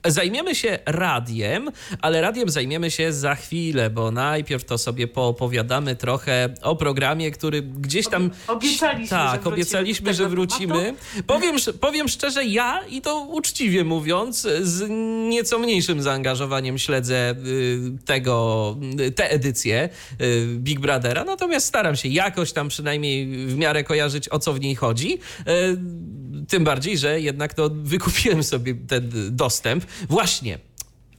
[0.05, 6.49] zajmiemy się radiem, ale radiem zajmiemy się za chwilę, bo najpierw to sobie poopowiadamy trochę
[6.61, 8.32] o programie, który gdzieś tam...
[8.47, 10.93] Obiecaliśmy, że Tak, wrócimy obiecaliśmy, że wrócimy.
[11.28, 14.89] Powiem, powiem szczerze, ja i to uczciwie mówiąc, z
[15.30, 19.89] nieco mniejszym zaangażowaniem śledzę y, tego, y, tę edycję
[20.22, 24.59] y, Big Brothera, natomiast staram się jakoś tam przynajmniej w miarę kojarzyć, o co w
[24.59, 25.14] niej chodzi.
[25.14, 29.86] Y, Tym bardziej, że jednak to wykupiłem sobie ten dostęp.
[30.09, 30.59] Właśnie.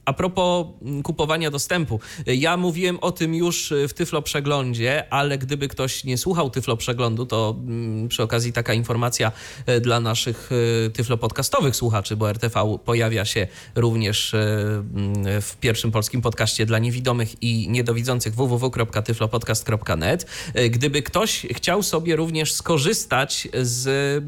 [0.05, 5.67] A propos mm, kupowania dostępu, ja mówiłem o tym już w Tyflo Przeglądzie, ale gdyby
[5.67, 9.31] ktoś nie słuchał Tyflo Przeglądu, to mm, przy okazji taka informacja
[9.65, 10.49] e, dla naszych
[10.85, 16.79] e, Tyflo podcastowych słuchaczy, bo RTV pojawia się również mm, w pierwszym polskim podcaście dla
[16.79, 20.25] niewidomych i niedowidzących www.tyflopodcast.net.
[20.69, 24.23] Gdyby ktoś chciał sobie również skorzystać z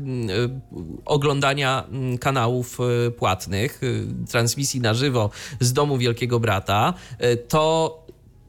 [1.05, 1.88] oglądania
[2.19, 2.78] kanałów
[3.17, 3.82] płatnych,
[4.30, 5.30] transmisji na żywo
[5.66, 7.99] z domu Wielkiego Brata, e, to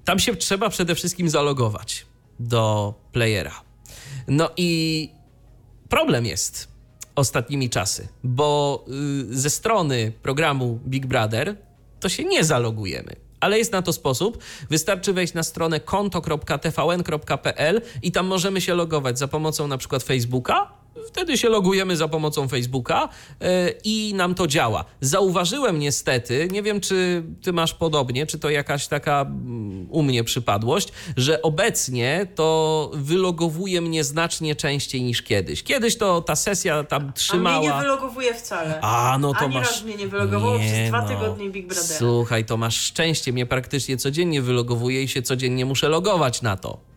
[0.04, 2.06] tam się trzeba przede wszystkim zalogować
[2.40, 3.66] do playera.
[4.28, 5.10] No i
[5.88, 6.68] problem jest
[7.14, 8.84] ostatnimi czasy, bo
[9.30, 11.56] y, ze strony programu Big Brother
[12.00, 13.16] to się nie zalogujemy.
[13.40, 14.38] Ale jest na to sposób.
[14.70, 20.72] Wystarczy wejść na stronę konto.tvn.pl i tam możemy się logować za pomocą na przykład Facebooka.
[21.08, 23.46] Wtedy się logujemy za pomocą Facebooka y,
[23.84, 24.84] i nam to działa.
[25.00, 30.24] Zauważyłem niestety, nie wiem czy ty masz podobnie, czy to jakaś taka mm, u mnie
[30.24, 35.62] przypadłość, że obecnie to wylogowuje mnie znacznie częściej niż kiedyś.
[35.62, 37.56] Kiedyś to ta sesja tam trzymała.
[37.56, 38.80] A mnie nie wylogowuje wcale.
[38.80, 39.66] A, no to Ani masz...
[39.66, 41.08] raz mnie nie wylogowało przez dwa no.
[41.08, 41.98] tygodnie Big Brothera.
[41.98, 43.32] Słuchaj, to masz szczęście.
[43.32, 46.95] Mnie praktycznie codziennie wylogowuje i się codziennie muszę logować na to.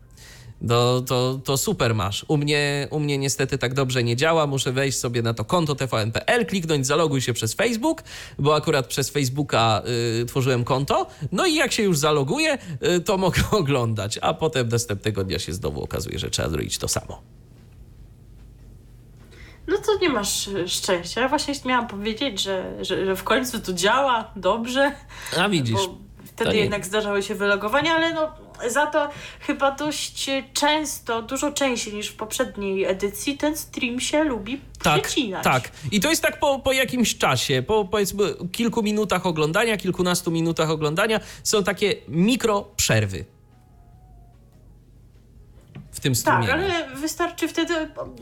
[0.68, 2.26] To, to, to super masz.
[2.28, 4.47] U mnie, u mnie niestety tak dobrze nie działa.
[4.47, 8.03] Muszę wejść sobie na to konto tvn.pl, kliknąć zaloguj się przez Facebook,
[8.39, 9.82] bo akurat przez Facebooka
[10.22, 11.07] y, tworzyłem konto.
[11.32, 12.57] No i jak się już zaloguję,
[12.97, 16.88] y, to mogę oglądać, a potem następnego dnia się znowu okazuje, że trzeba zrobić to
[16.88, 17.22] samo.
[19.68, 21.22] No to nie masz e, szczęścia.
[21.22, 24.91] Ja właśnie miałam powiedzieć, że, że, że w końcu to działa dobrze.
[25.38, 25.76] A widzisz.
[25.76, 31.51] Bo wtedy nie- jednak zdarzały się wylogowania, ale no za to chyba dość często, dużo
[31.51, 35.43] częściej niż w poprzedniej edycji, ten stream się lubi Tak, przecinać.
[35.43, 35.72] tak.
[35.91, 40.70] I to jest tak po, po jakimś czasie, po powiedzmy kilku minutach oglądania, kilkunastu minutach
[40.70, 43.26] oglądania, są takie mikro przerwy
[45.91, 46.51] w tym Tak, strumieniu.
[46.53, 47.74] ale wystarczy wtedy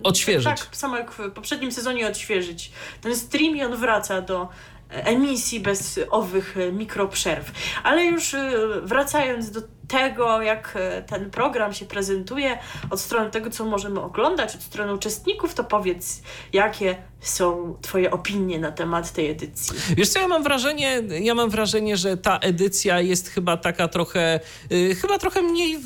[0.03, 0.43] Odświeżyć.
[0.45, 2.71] Tak, samo jak w poprzednim sezonie odświeżyć
[3.01, 4.49] ten stream i on wraca do
[4.89, 7.51] emisji, bez owych e, mikroprzerw.
[7.83, 8.51] Ale już e,
[8.83, 12.57] wracając do tego, jak e, ten program się prezentuje,
[12.89, 16.21] od strony tego, co możemy oglądać, od strony uczestników, to powiedz,
[16.53, 19.77] jakie są Twoje opinie na temat tej edycji?
[19.97, 24.39] Wiesz co, ja mam wrażenie, ja mam wrażenie, że ta edycja jest chyba taka trochę,
[24.71, 25.79] y, chyba trochę mniej,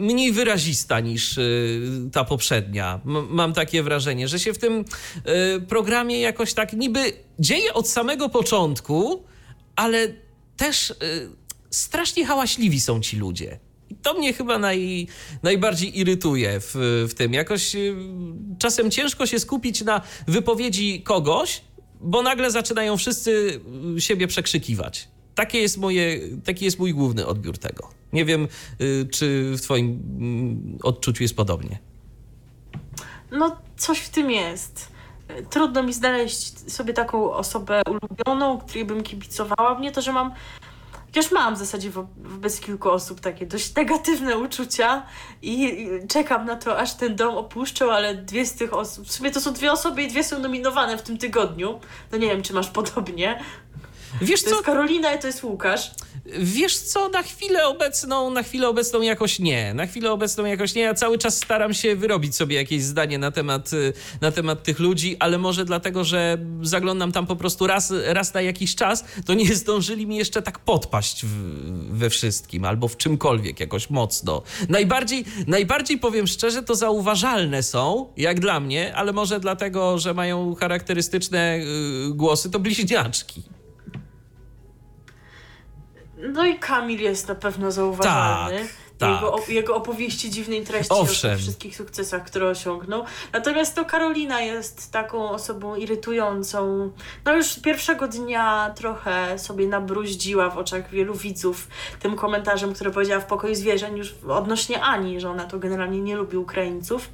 [0.00, 3.00] mniej wyrazista niż y, ta poprzednia.
[3.06, 4.84] M mam takie wrażenie, że się w tym
[5.56, 9.24] y, programie jakoś tak niby dzieje od samego początku,
[9.76, 10.08] ale
[10.56, 10.94] też
[11.70, 13.58] strasznie hałaśliwi są ci ludzie.
[13.90, 15.06] I to mnie chyba naj,
[15.42, 16.74] najbardziej irytuje w,
[17.10, 17.32] w tym.
[17.32, 17.96] Jakoś y,
[18.58, 21.60] czasem ciężko się skupić na wypowiedzi kogoś,
[22.00, 23.60] bo nagle zaczynają wszyscy
[23.96, 25.08] y, siebie przekrzykiwać.
[25.34, 27.88] Takie jest moje, taki jest mój główny odbiór tego.
[28.12, 28.48] Nie wiem,
[28.80, 31.78] y, czy w Twoim mm, odczuciu jest podobnie.
[33.30, 34.88] No, coś w tym jest.
[35.50, 39.78] Trudno mi znaleźć sobie taką osobę ulubioną, której bym kibicowała.
[39.78, 40.32] Mnie to, że mam
[41.14, 45.06] Chociaż mam w zasadzie wobec kilku osób takie dość negatywne uczucia
[45.42, 49.30] i czekam na to, aż ten dom opuszczą, ale dwie z tych osób, w sumie
[49.30, 51.80] to są dwie osoby i dwie są nominowane w tym tygodniu.
[52.12, 53.40] No nie wiem, czy masz podobnie.
[54.22, 54.54] Wiesz to co?
[54.54, 55.90] jest Karolina i to jest Łukasz.
[56.38, 59.74] Wiesz co, na chwilę obecną, na chwilę obecną jakoś nie.
[59.74, 60.82] Na chwilę obecną jakoś nie.
[60.82, 64.78] Ja cały czas staram się wyrobić sobie jakieś zdanie na temat, y, na temat tych
[64.78, 69.34] ludzi, ale może dlatego, że zaglądam tam po prostu raz, raz na jakiś czas, to
[69.34, 71.28] nie zdążyli mi jeszcze tak podpaść w,
[71.98, 74.42] we wszystkim albo w czymkolwiek jakoś mocno.
[74.68, 80.54] Najbardziej, najbardziej powiem szczerze, to zauważalne są, jak dla mnie, ale może dlatego, że mają
[80.54, 83.42] charakterystyczne y, głosy, to bliźniaczki.
[86.22, 88.58] No i Kamil jest na pewno zauważalny.
[88.58, 88.68] Tak.
[89.00, 89.22] Tak.
[89.22, 91.30] Jego, jego opowieści dziwnej treści Owszem.
[91.30, 93.04] o tych wszystkich sukcesach, które osiągnął.
[93.32, 96.90] Natomiast to Karolina jest taką osobą irytującą.
[97.24, 101.68] No już pierwszego dnia trochę sobie nabruździła w oczach wielu widzów
[102.00, 106.16] tym komentarzem, który powiedziała w pokoju zwierzeń już odnośnie Ani, że ona to generalnie nie
[106.16, 107.10] lubi Ukraińców.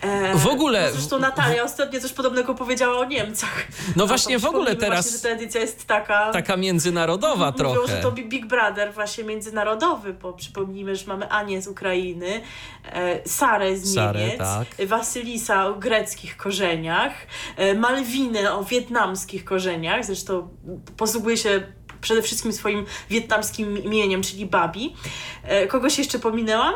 [0.00, 0.86] E, w ogóle.
[0.86, 3.66] No zresztą Natalia ostatnio coś podobnego powiedziała o Niemcach.
[3.96, 5.10] No właśnie, w ogóle teraz.
[5.10, 6.32] Właśnie, że ta edycja jest taka.
[6.32, 7.80] Taka międzynarodowa mówią, trochę.
[7.80, 12.40] Mówią, że to Big Brother właśnie międzynarodowy, bo przypomnijmy, że mamy Anię z Ukrainy,
[12.84, 14.68] e, Sarę z Sarę, Niemiec, tak.
[14.86, 17.12] Wasylisa o greckich korzeniach,
[17.56, 20.04] e, Malwinę o wietnamskich korzeniach.
[20.04, 20.48] Zresztą
[20.96, 21.62] posługuje się
[22.00, 24.96] przede wszystkim swoim wietnamskim imieniem, czyli Babi.
[25.42, 26.74] E, kogoś jeszcze pominęłam?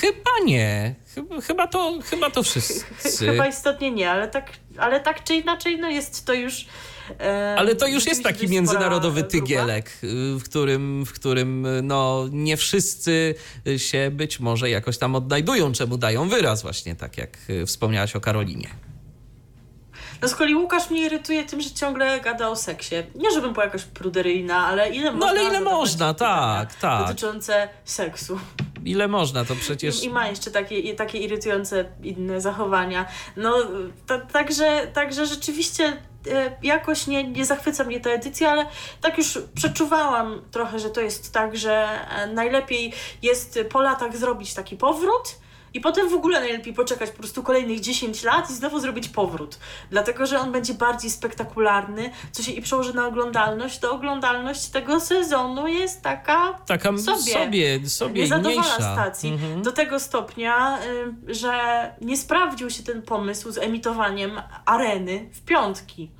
[0.00, 0.94] Chyba nie.
[1.14, 3.26] Chyba, chyba, to, chyba to wszyscy.
[3.26, 6.66] Chyba istotnie nie, ale tak, ale tak czy inaczej, no jest to już.
[7.20, 9.90] E, ale to już jest taki międzynarodowy tygielek,
[10.38, 13.34] w którym, w którym no, nie wszyscy
[13.76, 18.68] się być może jakoś tam odnajdują, czemu dają wyraz, właśnie tak jak wspomniałaś o Karolinie.
[20.22, 22.94] No z kolei Łukasz mnie irytuje tym, że ciągle gada o seksie.
[23.14, 25.26] Nie, żebym była jakoś pruderyjna, ale ile można.
[25.26, 27.06] No ale ile można, tak, tak.
[27.06, 28.40] Dotyczące seksu.
[28.84, 30.02] Ile można, to przecież...
[30.02, 33.06] I, i ma jeszcze takie, takie irytujące inne zachowania.
[33.36, 33.56] No,
[34.32, 35.98] także, także rzeczywiście e,
[36.62, 38.66] jakoś nie, nie zachwyca mnie ta edycja, ale
[39.00, 42.92] tak już przeczuwałam trochę, że to jest tak, że e, najlepiej
[43.22, 45.36] jest po latach zrobić taki powrót,
[45.74, 49.58] i potem w ogóle najlepiej poczekać po prostu kolejnych 10 lat i znowu zrobić powrót.
[49.90, 55.00] Dlatego, że on będzie bardziej spektakularny, co się i przełoży na oglądalność, to oglądalność tego
[55.00, 59.30] sezonu jest taka, taka sobie, sobie, sobie nie zadowala stacji.
[59.30, 59.62] Mhm.
[59.62, 60.78] Do tego stopnia,
[61.28, 61.52] y, że
[62.00, 66.10] nie sprawdził się ten pomysł z emitowaniem areny w piątki.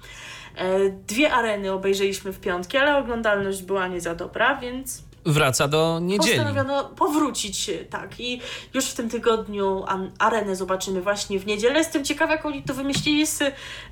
[0.61, 5.99] Y, dwie areny obejrzeliśmy w piątki, ale oglądalność była nie za dobra, więc wraca do
[6.03, 6.37] niedzieli.
[6.37, 8.21] Postanowiono powrócić, tak.
[8.21, 8.41] I
[8.75, 9.85] już w tym tygodniu
[10.19, 11.79] arenę zobaczymy właśnie w niedzielę.
[11.79, 13.43] Jestem ciekawa, jak oni to wymyślili z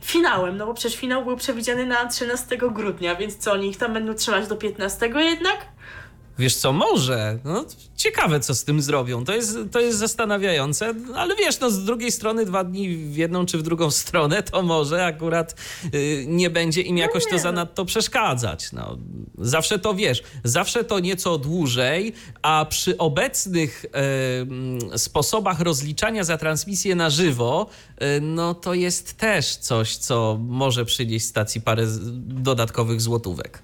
[0.05, 3.93] finałem, no bo przecież finał był przewidziany na 13 grudnia, więc co, oni ich tam
[3.93, 5.67] będą trzymać do 15 jednak?
[6.39, 7.39] Wiesz co, może.
[7.45, 7.65] No,
[7.97, 9.25] ciekawe, co z tym zrobią.
[9.25, 13.47] To jest, to jest zastanawiające, ale wiesz, no z drugiej strony dwa dni w jedną
[13.47, 15.55] czy w drugą stronę, to może akurat
[15.95, 18.73] y, nie będzie im jakoś no to zanadto przeszkadzać.
[18.73, 18.99] No,
[19.39, 22.13] zawsze to wiesz, zawsze to nieco dłużej,
[22.43, 23.85] a przy obecnych
[24.95, 30.85] y, sposobach rozliczania za transmisję na żywo, y, no to jest też coś, co może
[30.85, 31.87] przynieść stacji parę
[32.27, 33.63] dodatkowych złotówek.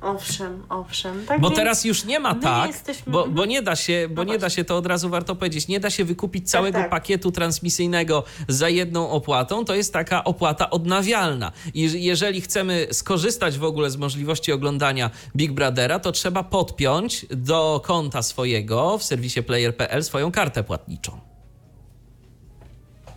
[0.00, 1.26] Owszem, owszem.
[1.26, 3.12] Tak bo teraz już nie ma tak, jesteśmy...
[3.12, 5.68] bo, bo nie da się, bo no nie da się, to od razu warto powiedzieć,
[5.68, 6.90] nie da się wykupić tak, całego tak, tak.
[6.90, 9.64] pakietu transmisyjnego za jedną opłatą.
[9.64, 11.52] To jest taka opłata odnawialna.
[11.74, 17.80] I jeżeli chcemy skorzystać w ogóle z możliwości oglądania Big Brothera, to trzeba podpiąć do
[17.84, 21.20] konta swojego w serwisie player.pl swoją kartę płatniczą.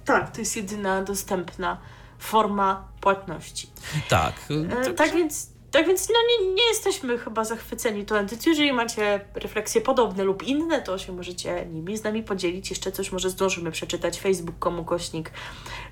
[0.06, 1.78] Tak, to jest jedyna dostępna
[2.20, 3.68] forma płatności.
[4.10, 4.34] Tak.
[4.88, 8.50] E, tak więc tak więc no, nie, nie jesteśmy chyba zachwyceni tą edycją.
[8.50, 12.70] Jeżeli macie refleksje podobne lub inne, to się możecie nimi z nami podzielić.
[12.70, 15.32] Jeszcze coś może zdążymy przeczytać facebook.com kośnik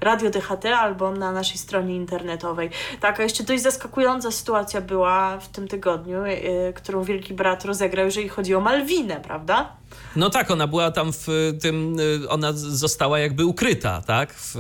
[0.02, 2.70] Radio DHT albo na naszej stronie internetowej.
[3.00, 8.30] Taka jeszcze dość zaskakująca sytuacja była w tym tygodniu, yy, którą Wielki Brat rozegrał, jeżeli
[8.30, 9.76] chodzi o Malwinę, prawda?
[10.16, 11.28] No tak, ona była tam w
[11.62, 14.34] tym, y, ona została jakby ukryta, tak?
[14.34, 14.56] W...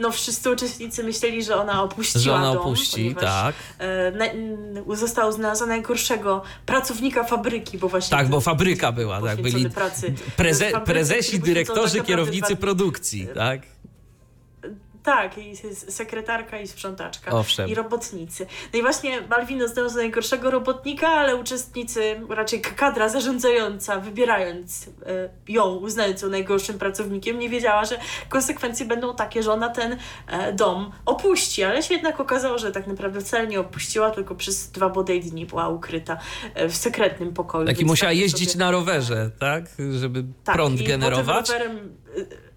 [0.00, 3.54] No wszyscy uczestnicy myśleli, że ona opuściła Że ona dom, opuści, tak.
[3.78, 4.26] E, na,
[4.96, 5.32] został
[5.66, 8.18] najgorszego pracownika fabryki, bo właśnie...
[8.18, 10.14] Tak, bo fabryka była, tak, byli pracy.
[10.36, 13.60] Preze, prezesi, dyrektorzy, kierownicy produkcji, tak?
[15.02, 17.30] Tak, i sekretarka i sprzątaczka.
[17.30, 17.68] Owszem.
[17.68, 18.46] I robotnicy.
[18.72, 24.90] No i właśnie Malwino znalazł najgorszego robotnika, ale uczestnicy, raczej kadra zarządzająca, wybierając y,
[25.48, 27.98] ją, uznając ją najgorszym pracownikiem, nie wiedziała, że
[28.28, 29.96] konsekwencje będą takie, że ona ten
[30.26, 31.64] e, dom opuści.
[31.64, 35.46] Ale się jednak okazało, że tak naprawdę wcale nie opuściła, tylko przez dwa bodaj dni
[35.46, 36.18] była ukryta
[36.54, 37.66] e, w sekretnym pokoju.
[37.66, 38.64] Taki musiała tak jeździć sobie...
[38.64, 39.64] na rowerze, tak?
[39.98, 41.48] Żeby tak, prąd i generować.
[41.48, 41.96] Rowerem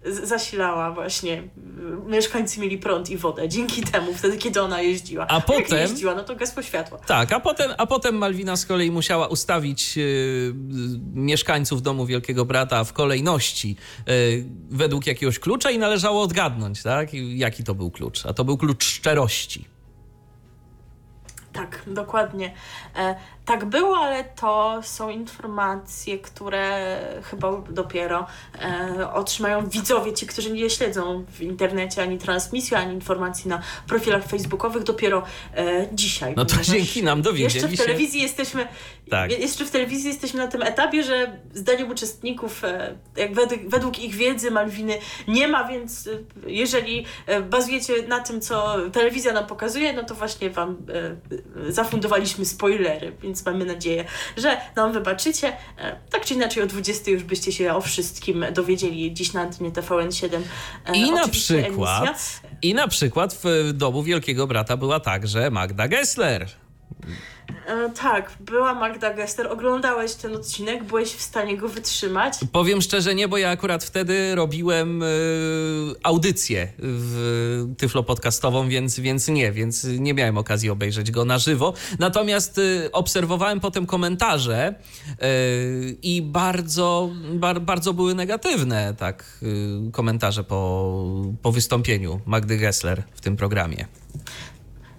[0.04, 1.42] zasilała właśnie.
[2.06, 5.26] Mieszkańcy mieli prąd i wodę dzięki temu, wtedy kiedy ona jeździła.
[5.26, 5.78] A potem.
[5.78, 6.98] Jeździła, no to gasło światło.
[7.06, 10.54] Tak, a potem, a potem Malwina z kolei musiała ustawić yy,
[11.14, 13.76] mieszkańców domu Wielkiego Brata w kolejności
[14.06, 14.14] yy,
[14.70, 17.08] według jakiegoś klucza i należało odgadnąć, tak?
[17.14, 18.26] Jaki to był klucz?
[18.26, 19.74] A to był klucz szczerości.
[21.52, 22.54] Tak, dokładnie.
[23.44, 28.26] Tak było, ale to są informacje, które chyba dopiero
[28.62, 34.24] e, otrzymają widzowie, ci, którzy nie śledzą w internecie ani transmisji, ani informacji na profilach
[34.24, 35.22] facebookowych dopiero
[35.56, 36.34] e, dzisiaj.
[36.36, 38.26] No to dzięki nam dowiedzieli Jeszcze w telewizji się...
[38.26, 38.68] jesteśmy
[39.10, 39.38] tak.
[39.40, 44.14] jeszcze w telewizji jesteśmy na tym etapie, że zdaniem uczestników, e, jak według, według ich
[44.14, 46.10] wiedzy Malwiny nie ma, więc e,
[46.46, 50.76] jeżeli e, bazujecie na tym, co telewizja nam pokazuje, no to właśnie wam
[51.68, 54.04] e, zafundowaliśmy spoilery, więc mamy nadzieję,
[54.36, 55.52] że nam wybaczycie.
[55.78, 59.70] E, tak czy inaczej o 20 już byście się o wszystkim dowiedzieli dziś na antenie
[59.70, 60.40] TVN7.
[60.86, 66.48] E, I na przykład, i na przykład w domu Wielkiego Brata była także Magda Gessler.
[67.66, 69.46] E, tak, była Magda Gester.
[69.46, 70.84] Oglądałeś ten odcinek?
[70.84, 72.34] Byłeś w stanie go wytrzymać?
[72.52, 75.06] Powiem szczerze, nie, bo ja akurat wtedy robiłem y,
[76.02, 81.74] audycję w Tyflo Podcastową, więc, więc nie, więc nie miałem okazji obejrzeć go na żywo.
[81.98, 84.74] Natomiast y, obserwowałem potem komentarze
[85.22, 89.40] y, i bardzo, bar, bardzo były negatywne, tak,
[89.92, 91.04] komentarze po,
[91.42, 93.86] po wystąpieniu Magdy Gessler w tym programie.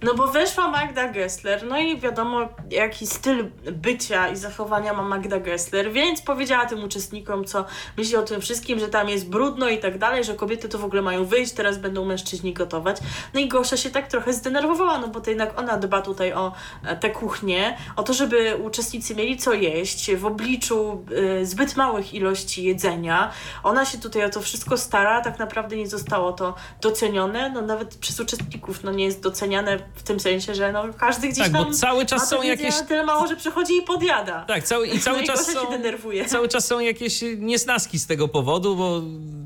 [0.02, 5.40] No bo weszła Magda Gessler, no i wiadomo, jaki styl bycia i zachowania ma Magda
[5.40, 7.64] Gessler, więc powiedziała tym uczestnikom, co
[7.96, 10.84] myśli o tym wszystkim, że tam jest brudno i tak dalej, że kobiety to w
[10.84, 12.96] ogóle mają wyjść, teraz będą mężczyźni gotować.
[13.34, 16.52] No i Gosia się tak trochę zdenerwowała, no bo to jednak ona dba tutaj o
[16.84, 21.04] e, tę kuchnię, o to, żeby uczestnicy mieli co jeść w obliczu
[21.40, 23.30] y, zbyt małych ilości jedzenia.
[23.62, 27.96] Ona się tutaj o to wszystko stara, tak naprawdę nie zostało to docenione, no nawet
[27.96, 31.64] przez uczestników no nie jest doceniane w tym sensie, że no każdy gdzieś tak, tam
[31.64, 34.44] bo cały czas są jakieś tyle mało, że przychodzi i podjada.
[34.44, 36.24] Tak, cały, i cały no czas i są, się denerwuje.
[36.24, 39.02] cały czas są jakieś niesnaski z tego powodu, bo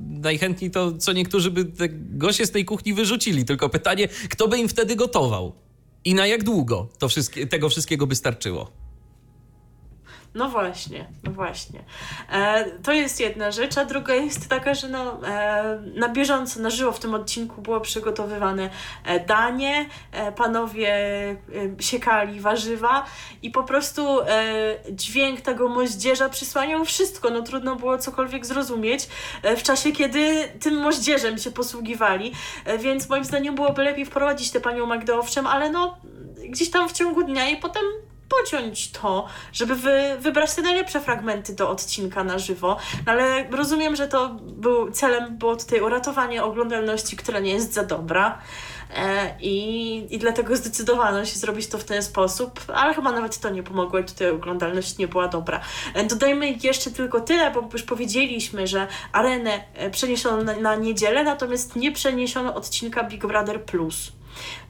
[0.09, 4.59] najchętniej to co niektórzy by te goście z tej kuchni wyrzucili, tylko pytanie, kto by
[4.59, 5.53] im wtedy gotował?
[6.05, 8.70] I na jak długo to wszystkie, tego wszystkiego by starczyło?
[10.35, 11.81] No właśnie, no właśnie.
[12.33, 16.70] E, to jest jedna rzecz, a druga jest taka, że no, e, na bieżąco, na
[16.70, 18.70] żywo w tym odcinku było przygotowywane
[19.05, 21.37] e, danie, e, panowie e,
[21.83, 23.07] siekali warzywa
[23.43, 24.26] i po prostu e,
[24.91, 27.31] dźwięk tego moździerza przysłaniał wszystko.
[27.31, 29.09] No trudno było cokolwiek zrozumieć
[29.57, 32.33] w czasie, kiedy tym moździerzem się posługiwali,
[32.78, 35.99] więc moim zdaniem byłoby lepiej wprowadzić tę panią Magdę owszem, ale no
[36.49, 37.83] gdzieś tam w ciągu dnia i potem
[38.39, 42.76] pociąć to, żeby wy, wybrać te najlepsze fragmenty do odcinka na żywo.
[43.07, 47.85] No ale rozumiem, że to był celem było tutaj uratowanie oglądalności, która nie jest za
[47.85, 48.39] dobra.
[48.97, 53.51] E, I, I dlatego zdecydowano się zrobić to w ten sposób, ale chyba nawet to
[53.51, 55.61] nie pomogło i tutaj oglądalność nie była dobra.
[55.95, 61.24] E, dodajmy jeszcze tylko tyle, bo już powiedzieliśmy, że arenę e, przeniesiono na, na niedzielę,
[61.24, 64.12] natomiast nie przeniesiono odcinka Big Brother Plus.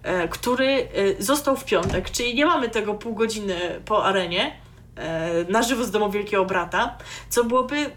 [0.02, 4.56] E, który e, został w piątek, czyli nie mamy tego pół godziny po arenie
[4.96, 6.98] e, na żywo z Domu Wielkiego Brata,
[7.28, 7.90] co byłoby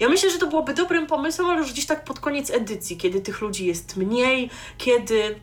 [0.00, 3.20] ja myślę, że to byłoby dobrym pomysłem, ale już gdzieś tak pod koniec edycji, kiedy
[3.20, 5.40] tych ludzi jest mniej, kiedy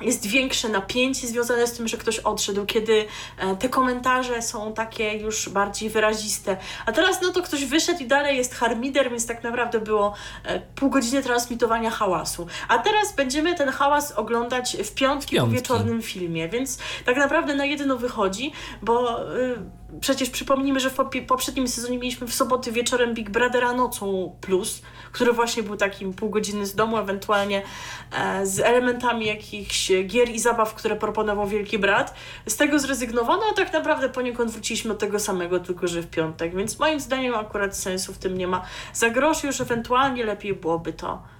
[0.00, 3.04] jest większe napięcie związane z tym, że ktoś odszedł, kiedy
[3.38, 6.56] e, te komentarze są takie już bardziej wyraziste.
[6.86, 10.60] A teraz no to ktoś wyszedł i dalej jest harmider, więc tak naprawdę było e,
[10.60, 12.46] pół godziny transmitowania hałasu.
[12.68, 15.54] A teraz będziemy ten hałas oglądać w piątki, Piątki.
[15.54, 19.58] po wieczornym filmie, więc tak naprawdę na jedno wychodzi, bo y,
[20.00, 24.82] przecież przypomnijmy, że w poprzednim sezonie mieliśmy w soboty wieczorem Big Brothera nocą plus,
[25.12, 27.62] który właśnie był takim pół godziny z domu, ewentualnie
[28.12, 32.14] e, z elementami jakichś gier i zabaw, które proponował Wielki Brat.
[32.46, 36.56] Z tego zrezygnowano, a tak naprawdę poniekąd wróciliśmy do tego samego, tylko że w piątek,
[36.56, 38.64] więc moim zdaniem akurat sensu w tym nie ma.
[38.92, 41.37] Za grosz już ewentualnie lepiej byłoby to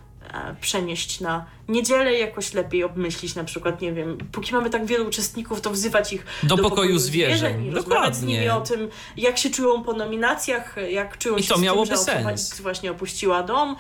[0.60, 5.60] przenieść na niedzielę jakoś lepiej obmyślić na przykład, nie wiem, póki mamy tak wielu uczestników,
[5.60, 7.66] to wzywać ich Do pokoju zwierzeń.
[7.66, 11.48] i rozmawiać z nimi o tym, jak się czują po nominacjach, jak czują I się
[11.48, 12.60] to z miałoby tym, że sens.
[12.60, 13.76] Właśnie opuściła dom, e,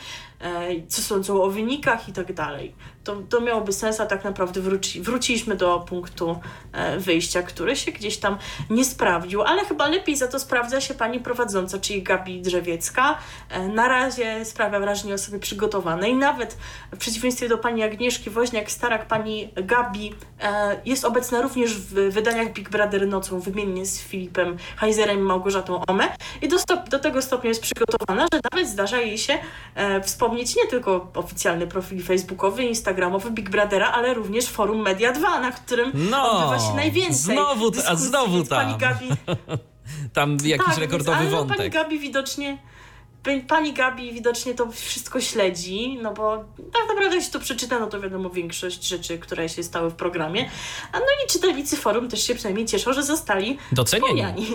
[0.88, 2.74] co sądzą o wynikach i tak dalej.
[3.04, 6.40] To, to miałoby sens, a tak naprawdę wróci, wróciliśmy do punktu
[6.72, 8.38] e, wyjścia, który się gdzieś tam
[8.70, 13.18] nie sprawdził, ale chyba lepiej za to sprawdza się pani prowadząca, czyli Gabi Drzewiecka.
[13.50, 16.14] E, na razie sprawia wrażenie osoby przygotowanej.
[16.14, 16.56] Nawet
[16.92, 22.70] w przeciwieństwie do pani Agnieszki Woźniak-Starak, pani Gabi e, jest obecna również w wydaniach Big
[22.70, 26.08] Brother nocą, wymiennie z Filipem Heizerem i Małgorzatą Ome.
[26.42, 26.56] I do,
[26.90, 29.38] do tego stopnia jest przygotowana, że nawet zdarza jej się
[29.74, 35.40] e, wspomnieć nie tylko oficjalny profil facebookowy, instagramowy Big Brothera, ale również forum Media 2,
[35.40, 38.78] na którym No, odbywa się najwięcej znowu t- a dyskusji, znowu więc pani tam.
[38.78, 39.08] Gabi
[40.12, 41.72] Tam jakiś tak, rekordowy więc, ale no, pani wątek.
[41.72, 42.58] Gabi widocznie
[43.22, 46.36] pani- Pani Gabi widocznie to wszystko śledzi, no bo
[46.72, 50.50] tak naprawdę jeśli to przeczyta, no to wiadomo większość rzeczy, które się stały w programie.
[50.92, 54.06] A no i czytelnicy forum też się przynajmniej cieszą, że zostali Docenieni.
[54.06, 54.46] wspomniani.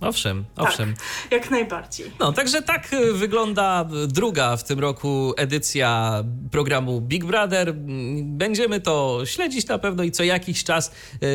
[0.00, 0.94] Owszem, owszem.
[0.94, 2.10] Tak, jak najbardziej.
[2.20, 7.68] No, także tak y, wygląda y, druga w tym roku edycja programu Big Brother.
[7.68, 10.92] Mm, Będziemy to śledzić na pewno i co jakiś czas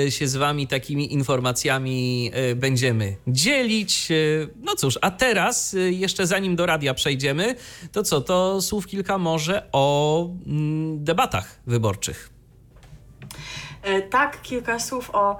[0.07, 4.07] y, się z wami takimi informacjami będziemy dzielić.
[4.61, 7.55] No cóż, a teraz jeszcze zanim do radia przejdziemy,
[7.91, 12.29] to co, to słów kilka może o mm, debatach wyborczych.
[13.83, 15.37] E, Tak, kilka słów o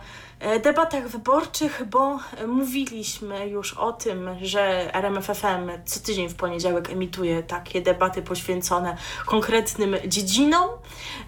[0.64, 7.44] debatach wyborczych, bo e, mówiliśmy już o tym, że RMFFM co tydzień w poniedziałek emituje
[7.44, 10.70] takie debaty poświęcone konkretnym dziedzinom.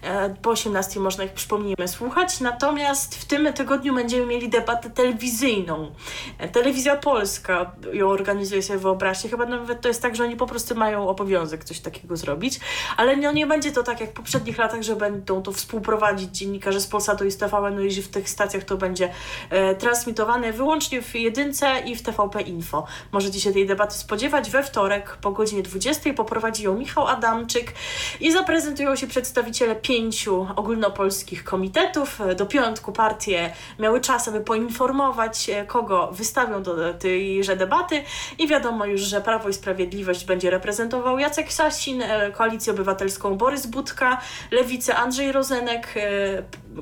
[0.02, 2.40] E, Po 18 można ich, przypomnijmy, słuchać.
[2.40, 5.94] Natomiast w tym tygodniu będziemy mieli debatę telewizyjną.
[6.38, 9.28] E, Telewizja Polska ją organizuje sobie, wyobraźcie.
[9.28, 12.60] Chyba nawet to jest tak, że oni po prostu mają obowiązek coś takiego zrobić.
[12.96, 16.80] Ale no, nie będzie to tak jak w poprzednich latach, że będą to współprowadzić dziennikarze
[16.80, 19.01] z Polsatu i z TVN, no jeśli w tych stacjach to będzie
[19.50, 22.86] e, transmitowane wyłącznie w jedynce i w TVP Info.
[23.12, 24.50] Możecie się tej debaty spodziewać.
[24.50, 27.72] We wtorek po godzinie 20 poprowadzi ją Michał Adamczyk
[28.20, 32.20] i zaprezentują się przedstawiciele pięciu ogólnopolskich komitetów.
[32.36, 38.02] Do piątku partie miały czas, aby poinformować, e, kogo wystawią do tejże debaty
[38.38, 43.66] i wiadomo już, że Prawo i Sprawiedliwość będzie reprezentował Jacek Sasin, e, Koalicję Obywatelską Borys
[43.66, 45.94] Budka, Lewicę Andrzej Rozenek,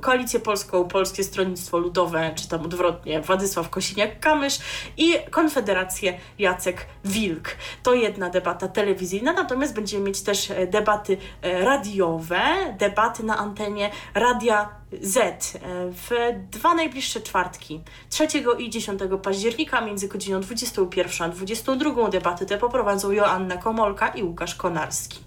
[0.00, 4.60] Koalicję Polską Polskie Stronnictwo Ludowe, czy tam odwrotnie Władysław Kosiniak-Kamysz
[4.96, 7.48] i Konfederację Jacek Wilk.
[7.82, 12.40] To jedna debata telewizyjna, natomiast będziemy mieć też e, debaty e, radiowe,
[12.78, 15.58] debaty na antenie Radia Z e,
[15.90, 16.10] w
[16.50, 17.80] dwa najbliższe czwartki,
[18.10, 18.26] 3
[18.58, 24.54] i 10 października między godziną 21 a 22 debaty te poprowadzą Joanna Komolka i Łukasz
[24.54, 25.18] Konarski.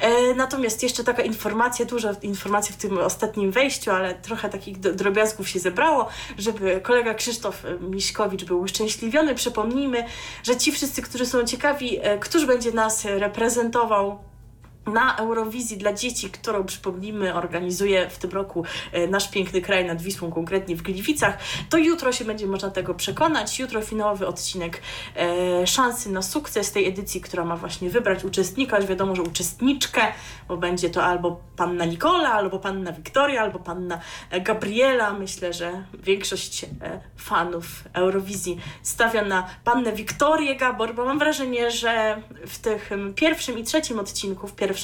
[0.00, 5.48] E, Natomiast jeszcze taka informacja, dużo informacji w tym ostatnim wejściu, ale trochę takich drobiazgów
[5.48, 9.34] się zebrało, żeby kolega Krzysztof e, Miśkowicz był uszczęśliwiony.
[9.34, 10.04] Przypomnijmy,
[10.42, 14.18] że ci wszyscy, którzy są ciekawi, któż będzie nas reprezentował
[14.86, 20.02] na Eurowizji dla dzieci, którą przypomnijmy organizuje w tym roku e, nasz piękny kraj nad
[20.02, 21.38] Wisłą, konkretnie w Gliwicach,
[21.70, 23.58] to jutro się będzie można tego przekonać.
[23.58, 24.82] Jutro finałowy odcinek
[25.16, 30.00] e, szansy na sukces tej edycji, która ma właśnie wybrać uczestnika, już wiadomo, że uczestniczkę,
[30.48, 34.00] bo będzie to albo panna Nikola, albo panna Wiktoria, albo panna
[34.40, 35.12] Gabriela.
[35.12, 36.68] Myślę, że większość e,
[37.16, 43.58] fanów Eurowizji stawia na pannę Wiktorię Gabor, bo mam wrażenie, że w tych em, pierwszym
[43.58, 44.75] i trzecim odcinku, w pierwszym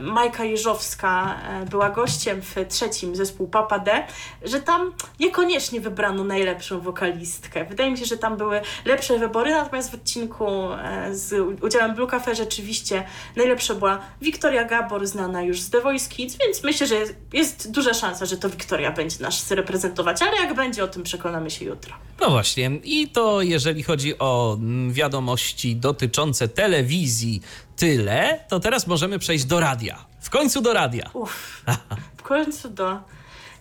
[0.00, 4.06] Majka Jeżowska e, była gościem, w trzecim zespół Papa D,
[4.42, 7.64] że tam niekoniecznie wybrano najlepszą wokalistkę.
[7.64, 12.08] Wydaje mi się, że tam były lepsze wybory, natomiast w odcinku e, z udziałem Blue
[12.08, 13.04] Cafe rzeczywiście
[13.36, 17.70] najlepsza była Wiktoria Gabor, znana już z The Voice Kids, więc myślę, że jest, jest
[17.70, 21.64] duża szansa, że to Wiktoria będzie nas reprezentować, ale jak będzie, o tym przekonamy się
[21.64, 21.94] jutro.
[22.20, 27.42] No właśnie, i to jeżeli chodzi o mm, wiadomości dotyczące telewizji,
[27.80, 30.04] tyle, to teraz możemy przejść do radia.
[30.20, 31.10] W końcu do radia.
[31.12, 31.64] Uff,
[32.20, 32.98] w końcu do,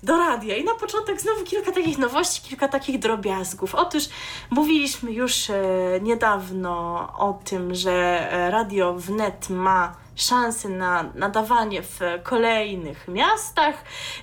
[0.03, 0.55] do radia.
[0.55, 3.75] I na początek znowu kilka takich nowości, kilka takich drobiazgów.
[3.75, 4.03] Otóż
[4.49, 5.61] mówiliśmy już e,
[6.01, 6.73] niedawno
[7.17, 7.91] o tym, że
[8.31, 13.75] e, radio wnet ma szansy na nadawanie w kolejnych miastach.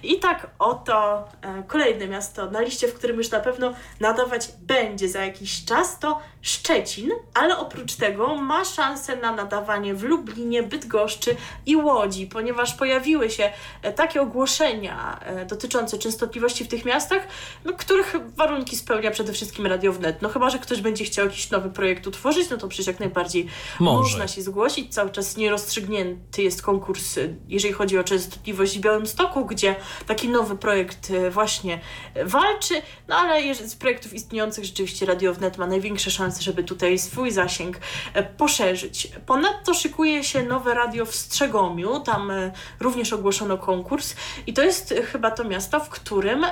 [0.03, 5.09] I tak oto e, kolejne miasto na liście, w którym już na pewno nadawać będzie
[5.09, 11.37] za jakiś czas, to Szczecin, ale oprócz tego ma szansę na nadawanie w Lublinie, Bydgoszczy
[11.67, 17.27] i Łodzi, ponieważ pojawiły się e, takie ogłoszenia e, dotyczące częstotliwości w tych miastach,
[17.65, 20.23] no, których warunki spełnia przede wszystkim Radio Wnet.
[20.23, 23.47] No chyba, że ktoś będzie chciał jakiś nowy projekt utworzyć, no to przecież jak najbardziej
[23.81, 24.03] Może.
[24.03, 24.95] można się zgłosić.
[24.95, 29.77] Cały czas nierozstrzygnięty jest konkurs, y, jeżeli chodzi o częstotliwość w Białymstoku, gdzie
[30.07, 31.81] taki nowy projekt właśnie
[32.25, 32.75] walczy,
[33.09, 37.79] no ale z projektów istniejących rzeczywiście Radio Wnet ma największe szanse, żeby tutaj swój zasięg
[38.15, 39.09] e, poszerzyć.
[39.27, 44.15] Ponadto szykuje się nowe radio w Strzegomiu, tam e, również ogłoszono konkurs
[44.47, 46.47] i to jest e, chyba to miasto, w którym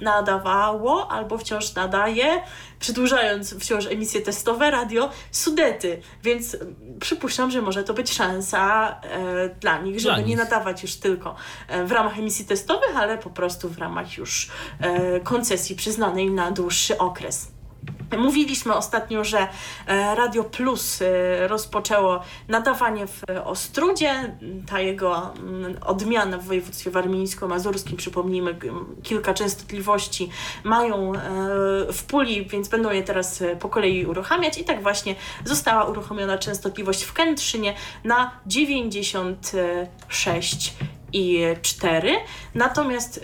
[0.00, 2.42] nadawało albo wciąż nadaje
[2.80, 6.56] przedłużając wciąż emisje testowe, radio Sudety, więc
[7.00, 10.26] przypuszczam, że może to być szansa e, dla nich, żeby nich.
[10.26, 11.34] nie nadawać już tylko
[11.84, 16.98] w ramach emisji testowych, ale po prostu w ramach już e, koncesji przyznanej na dłuższy
[16.98, 17.55] okres.
[18.18, 19.48] Mówiliśmy ostatnio, że e,
[20.14, 24.36] Radio Plus e, rozpoczęło nadawanie w Ostrudzie.
[24.70, 28.58] Ta jego mm, odmiana w województwie warmińsko-mazurskim, przypomnijmy,
[29.02, 30.30] kilka częstotliwości
[30.64, 31.18] mają e,
[31.92, 34.58] w puli, więc będą je teraz po kolei uruchamiać.
[34.58, 40.74] I tak właśnie została uruchomiona częstotliwość w Kętrzynie na 96
[41.12, 42.16] i 4.
[42.54, 43.20] Natomiast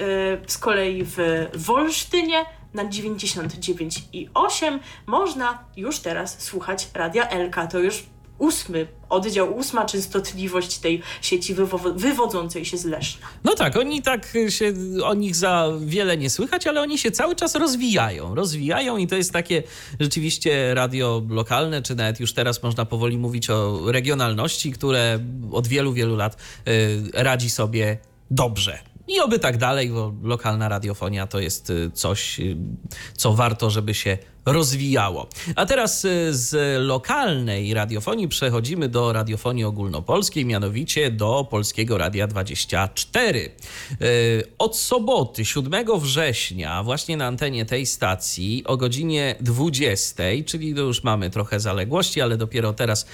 [0.47, 1.17] z kolei w
[1.55, 2.45] Wolsztynie
[2.75, 7.67] na 99 i 8 można już teraz słuchać Radia Elka.
[7.67, 8.05] To już
[8.39, 13.27] ósmy oddział, ósma częstotliwość tej sieci wywo- wywodzącej się z Leszna.
[13.45, 14.73] No tak, oni tak się,
[15.05, 18.35] o nich za wiele nie słychać, ale oni się cały czas rozwijają.
[18.35, 19.63] Rozwijają i to jest takie
[20.01, 25.19] rzeczywiście radio lokalne, czy nawet już teraz można powoli mówić o regionalności, które
[25.53, 26.37] od wielu, wielu lat
[26.69, 27.99] y, radzi sobie
[28.31, 28.79] dobrze.
[29.09, 32.57] I oby tak dalej, bo lokalna radiofonia to jest y, coś, y,
[33.17, 35.29] co warto, żeby się rozwijało.
[35.57, 43.51] A teraz y, z lokalnej radiofonii przechodzimy do radiofonii ogólnopolskiej, mianowicie do Polskiego Radia 24.
[44.03, 51.05] Y, Od soboty 7 września właśnie na antenie tej stacji o godzinie 20, czyli już
[51.05, 53.07] mamy trochę zaległości, ale dopiero teraz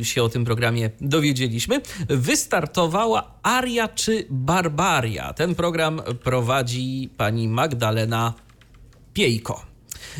[0.00, 5.32] y, się o tym programie dowiedzieliśmy, wystartowała Aria czy Barbaria.
[5.32, 8.34] Ten program prowadzi pani Magdalena
[9.14, 9.73] Piejko.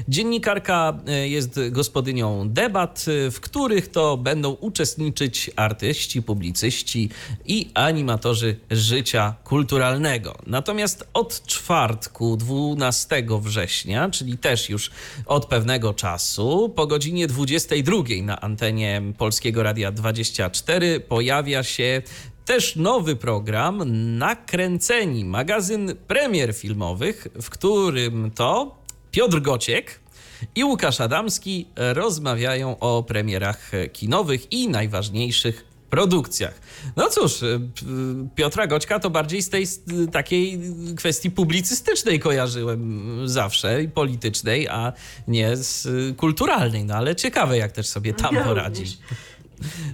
[0.08, 7.10] Dziennikarka e, jest gospodynią debat, e, w których to będą uczestniczyć artyści, publicyści
[7.46, 10.38] i animatorzy życia kulturalnego.
[10.46, 14.90] Natomiast od czwartku 12 września, czyli też już
[15.26, 22.02] od pewnego czasu, po godzinie 22 na antenie Polskiego Radia 24 pojawia się
[22.44, 23.82] też nowy program
[24.18, 28.83] Nakręceni, magazyn premier filmowych, w którym to
[29.14, 30.00] Piotr Gociek
[30.54, 36.60] i Łukasz Adamski rozmawiają o premierach kinowych i najważniejszych produkcjach.
[36.96, 37.60] No cóż, y,
[38.34, 39.80] Piotra Goćka to bardziej z tej s-
[40.12, 40.60] takiej
[40.96, 44.92] kwestii publicystycznej kojarzyłem zawsze i politycznej, a
[45.28, 46.84] nie z kulturalnej.
[46.84, 48.80] No ale ciekawe, jak też sobie tam Ja poradzi.
[48.82, 48.98] również.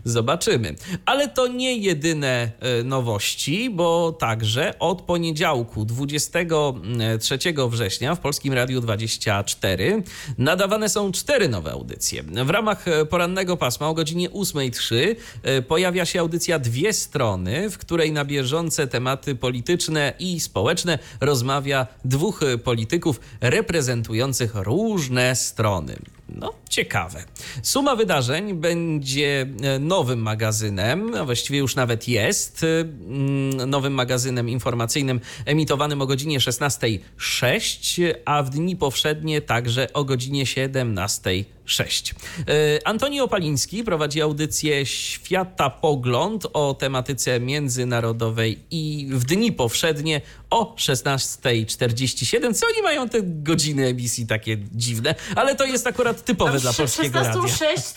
[0.05, 0.75] Zobaczymy.
[1.07, 7.39] Ale to nie jedyne e, nowości, bo także od poniedziałku 23
[7.69, 10.03] września w Polskim Radiu 24
[10.39, 12.23] nadawane są cztery nowe audycje.
[12.23, 14.97] W ramach e, porannego pasma o godzinie 8.03
[15.43, 21.87] e, pojawia się audycja Dwie Strony, w której na bieżące tematy polityczne i społeczne rozmawia
[22.05, 25.97] dwóch polityków reprezentujących różne strony.
[26.35, 27.25] No, ciekawe.
[27.63, 34.49] Suma wydarzeń będzie e, nowym magazynem, a właściwie już nawet jest, e, mm, nowym magazynem
[34.49, 41.60] informacyjnym emitowanym o godzinie 16.06, a w dni powszednie także o godzinie 17.00.
[41.71, 42.15] 6.
[42.49, 50.75] E, Antoni Opaliński prowadzi audycję Świata Pogląd o tematyce międzynarodowej i w dni powszednie o
[50.75, 52.55] 16.47.
[52.55, 56.73] Co oni mają te godziny emisji takie dziwne, ale to jest akurat typowe no, dla
[56.73, 57.75] polskiego 16, radia.
[57.77, 57.95] 6,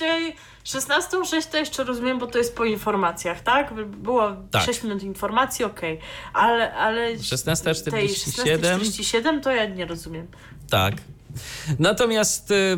[1.12, 1.22] to,
[1.52, 3.74] to jeszcze rozumiem, bo to jest po informacjach, tak?
[3.88, 4.64] Było tak.
[4.66, 5.94] 6 minut informacji, okej.
[5.94, 6.08] Okay.
[6.34, 10.28] Ale, ale 16.47 16, to ja nie rozumiem.
[10.70, 10.96] Tak,
[11.80, 12.78] Natomiast y,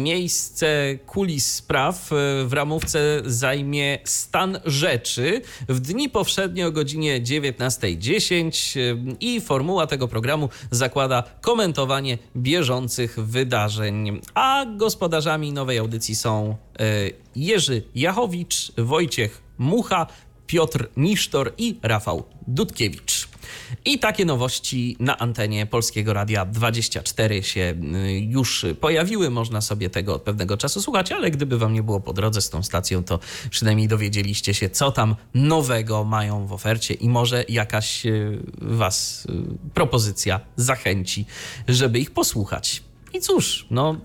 [0.00, 2.14] miejsce kulis spraw y,
[2.46, 10.08] w ramówce zajmie stan rzeczy w dni powszednie o godzinie 19.10 y, i formuła tego
[10.08, 14.20] programu zakłada komentowanie bieżących wydarzeń.
[14.34, 16.56] A gospodarzami nowej audycji są
[17.36, 20.06] Jerzy Jachowicz, Wojciech Mucha,
[20.46, 23.35] Piotr Nisztor i Rafał Dudkiewicz.
[23.84, 29.30] I takie nowości na antenie Polskiego Radia 24 się y, już pojawiły.
[29.30, 32.50] Można sobie tego od pewnego czasu słuchać, ale gdyby wam nie było po drodze z
[32.50, 33.18] tą stacją, to
[33.50, 39.68] przynajmniej dowiedzieliście się, co tam nowego mają w ofercie i może jakaś y, was y,
[39.74, 41.26] propozycja zachęci,
[41.68, 42.82] żeby ich posłuchać.
[43.14, 43.96] I cóż, no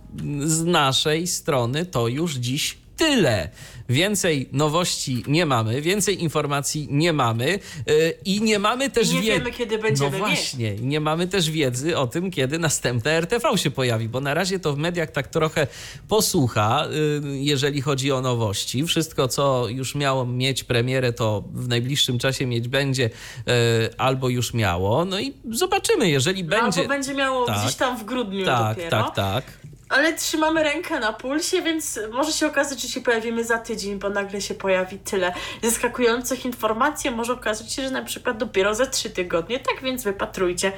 [0.44, 3.50] z naszej strony to już dziś tyle.
[3.90, 7.46] Więcej nowości nie mamy, więcej informacji nie mamy
[7.88, 9.32] yy, i nie mamy też Nie wiedzy.
[9.40, 13.72] wiemy, kiedy będziemy No właśnie, nie mamy też wiedzy o tym, kiedy następne RTV się
[13.72, 15.68] pojawi, bo na razie to w mediach tak trochę
[16.08, 16.88] posłucha,
[17.24, 18.84] yy, jeżeli chodzi o nowości.
[18.84, 23.54] Wszystko, co już miało mieć premierę, to w najbliższym czasie mieć będzie yy,
[23.98, 25.06] albo już miało.
[25.06, 26.82] No i zobaczymy, jeżeli będzie.
[26.82, 27.62] Albo będzie miało Tak.
[27.64, 28.90] gdzieś tam w grudniu Tak, dopiero.
[29.04, 29.44] tak, tak.
[29.92, 34.10] Ale trzymamy rękę na pulsie, więc może się okazać, że się pojawimy za tydzień, bo
[34.10, 37.12] nagle się pojawi tyle zaskakujących informacji.
[37.12, 39.60] Może okazać się, że na przykład dopiero za trzy tygodnie.
[39.60, 40.72] Tak więc wypatrujcie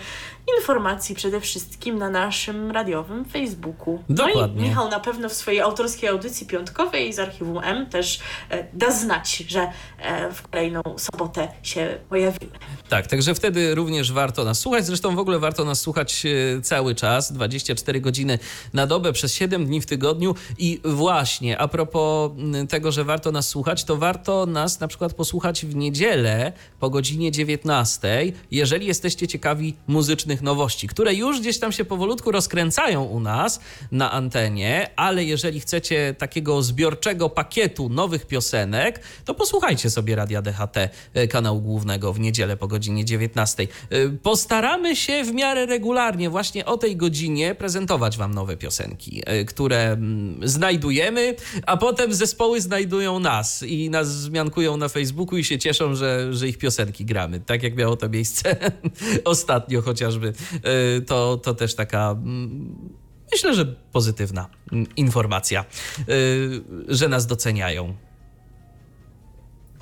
[0.60, 4.04] informacji przede wszystkim na naszym radiowym Facebooku.
[4.10, 4.66] No Dokładnie.
[4.66, 8.20] i Michał na pewno w swojej autorskiej audycji piątkowej z archiwum M też
[8.50, 12.52] e, da znać, że e, w kolejną sobotę się pojawimy.
[12.90, 14.86] Tak, także wtedy również warto nas słuchać.
[14.86, 18.40] Zresztą w ogóle warto nas słuchać e, cały czas, 24 godziny
[18.74, 20.36] na dobę, przez 7 dni w tygodniu.
[20.58, 25.14] I właśnie, a propos m, tego, że warto nas słuchać, to warto nas na przykład
[25.14, 31.72] posłuchać w niedzielę po godzinie 19, jeżeli jesteście ciekawi muzycznych nowości, które już gdzieś tam
[31.72, 33.60] się powolutku rozkręcają u nas
[33.92, 40.90] na antenie, ale jeżeli chcecie takiego zbiorczego pakietu nowych piosenek, to posłuchajcie sobie Radia DHT,
[41.14, 43.68] e, kanału głównego w niedzielę po godzinie 19.
[43.90, 48.93] E, Postaramy się w miarę regularnie właśnie o tej godzinie prezentować wam nowe piosenki,
[49.26, 55.44] e, które mm, znajdujemy, a potem zespoły znajdują nas i nas zmiankują na Facebooku i
[55.44, 57.40] się cieszą, że, że ich piosenki gramy.
[57.40, 58.56] Tak jak miało to miejsce
[59.26, 60.34] ostatnio chociażby.
[60.64, 62.90] E, To, to też taka mm,
[63.32, 65.66] myślę, że pozytywna mm, informacja,
[66.10, 67.96] y, że nas doceniają.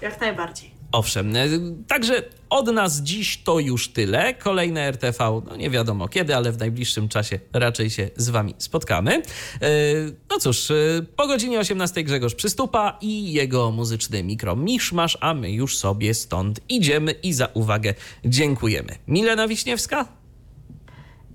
[0.01, 0.70] Jak najbardziej.
[0.91, 4.33] Owszem, y, także od nas dziś to już tyle.
[4.33, 9.21] Kolejne RTV, no nie wiadomo kiedy, ale w najbliższym czasie raczej się z Wami spotkamy.
[9.63, 15.33] Y, No cóż, y, po godzinie 18 Grzegorz Przystupa i jego muzyczny mikro Miszmasz, a
[15.33, 17.93] my już sobie stąd idziemy i za uwagę
[18.25, 18.95] dziękujemy.
[19.07, 20.20] Milena Wiśniewska?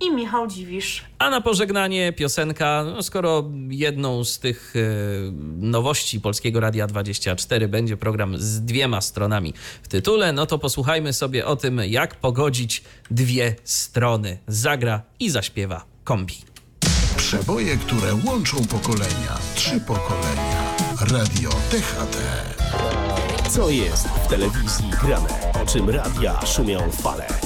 [0.01, 1.05] I Michał Dziwisz.
[1.19, 4.81] A na pożegnanie piosenka, no skoro jedną z tych e,
[5.59, 11.47] nowości Polskiego Radia 24 będzie program z dwiema stronami w tytule, no to posłuchajmy sobie
[11.47, 14.39] o tym, jak pogodzić dwie strony.
[14.47, 16.35] Zagra i zaśpiewa kombi.
[17.17, 19.39] Przeboje, które łączą pokolenia.
[19.55, 20.77] Trzy pokolenia.
[21.11, 22.17] Radio DHT.
[23.51, 25.53] Co jest w telewizji grane?
[25.63, 27.46] O czym radia szumią fale?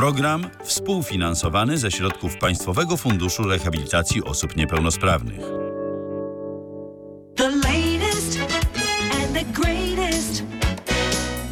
[0.00, 5.40] Program współfinansowany ze środków Państwowego Funduszu Rehabilitacji Osób Niepełnosprawnych.
[7.34, 8.38] The latest
[9.12, 10.42] and the greatest.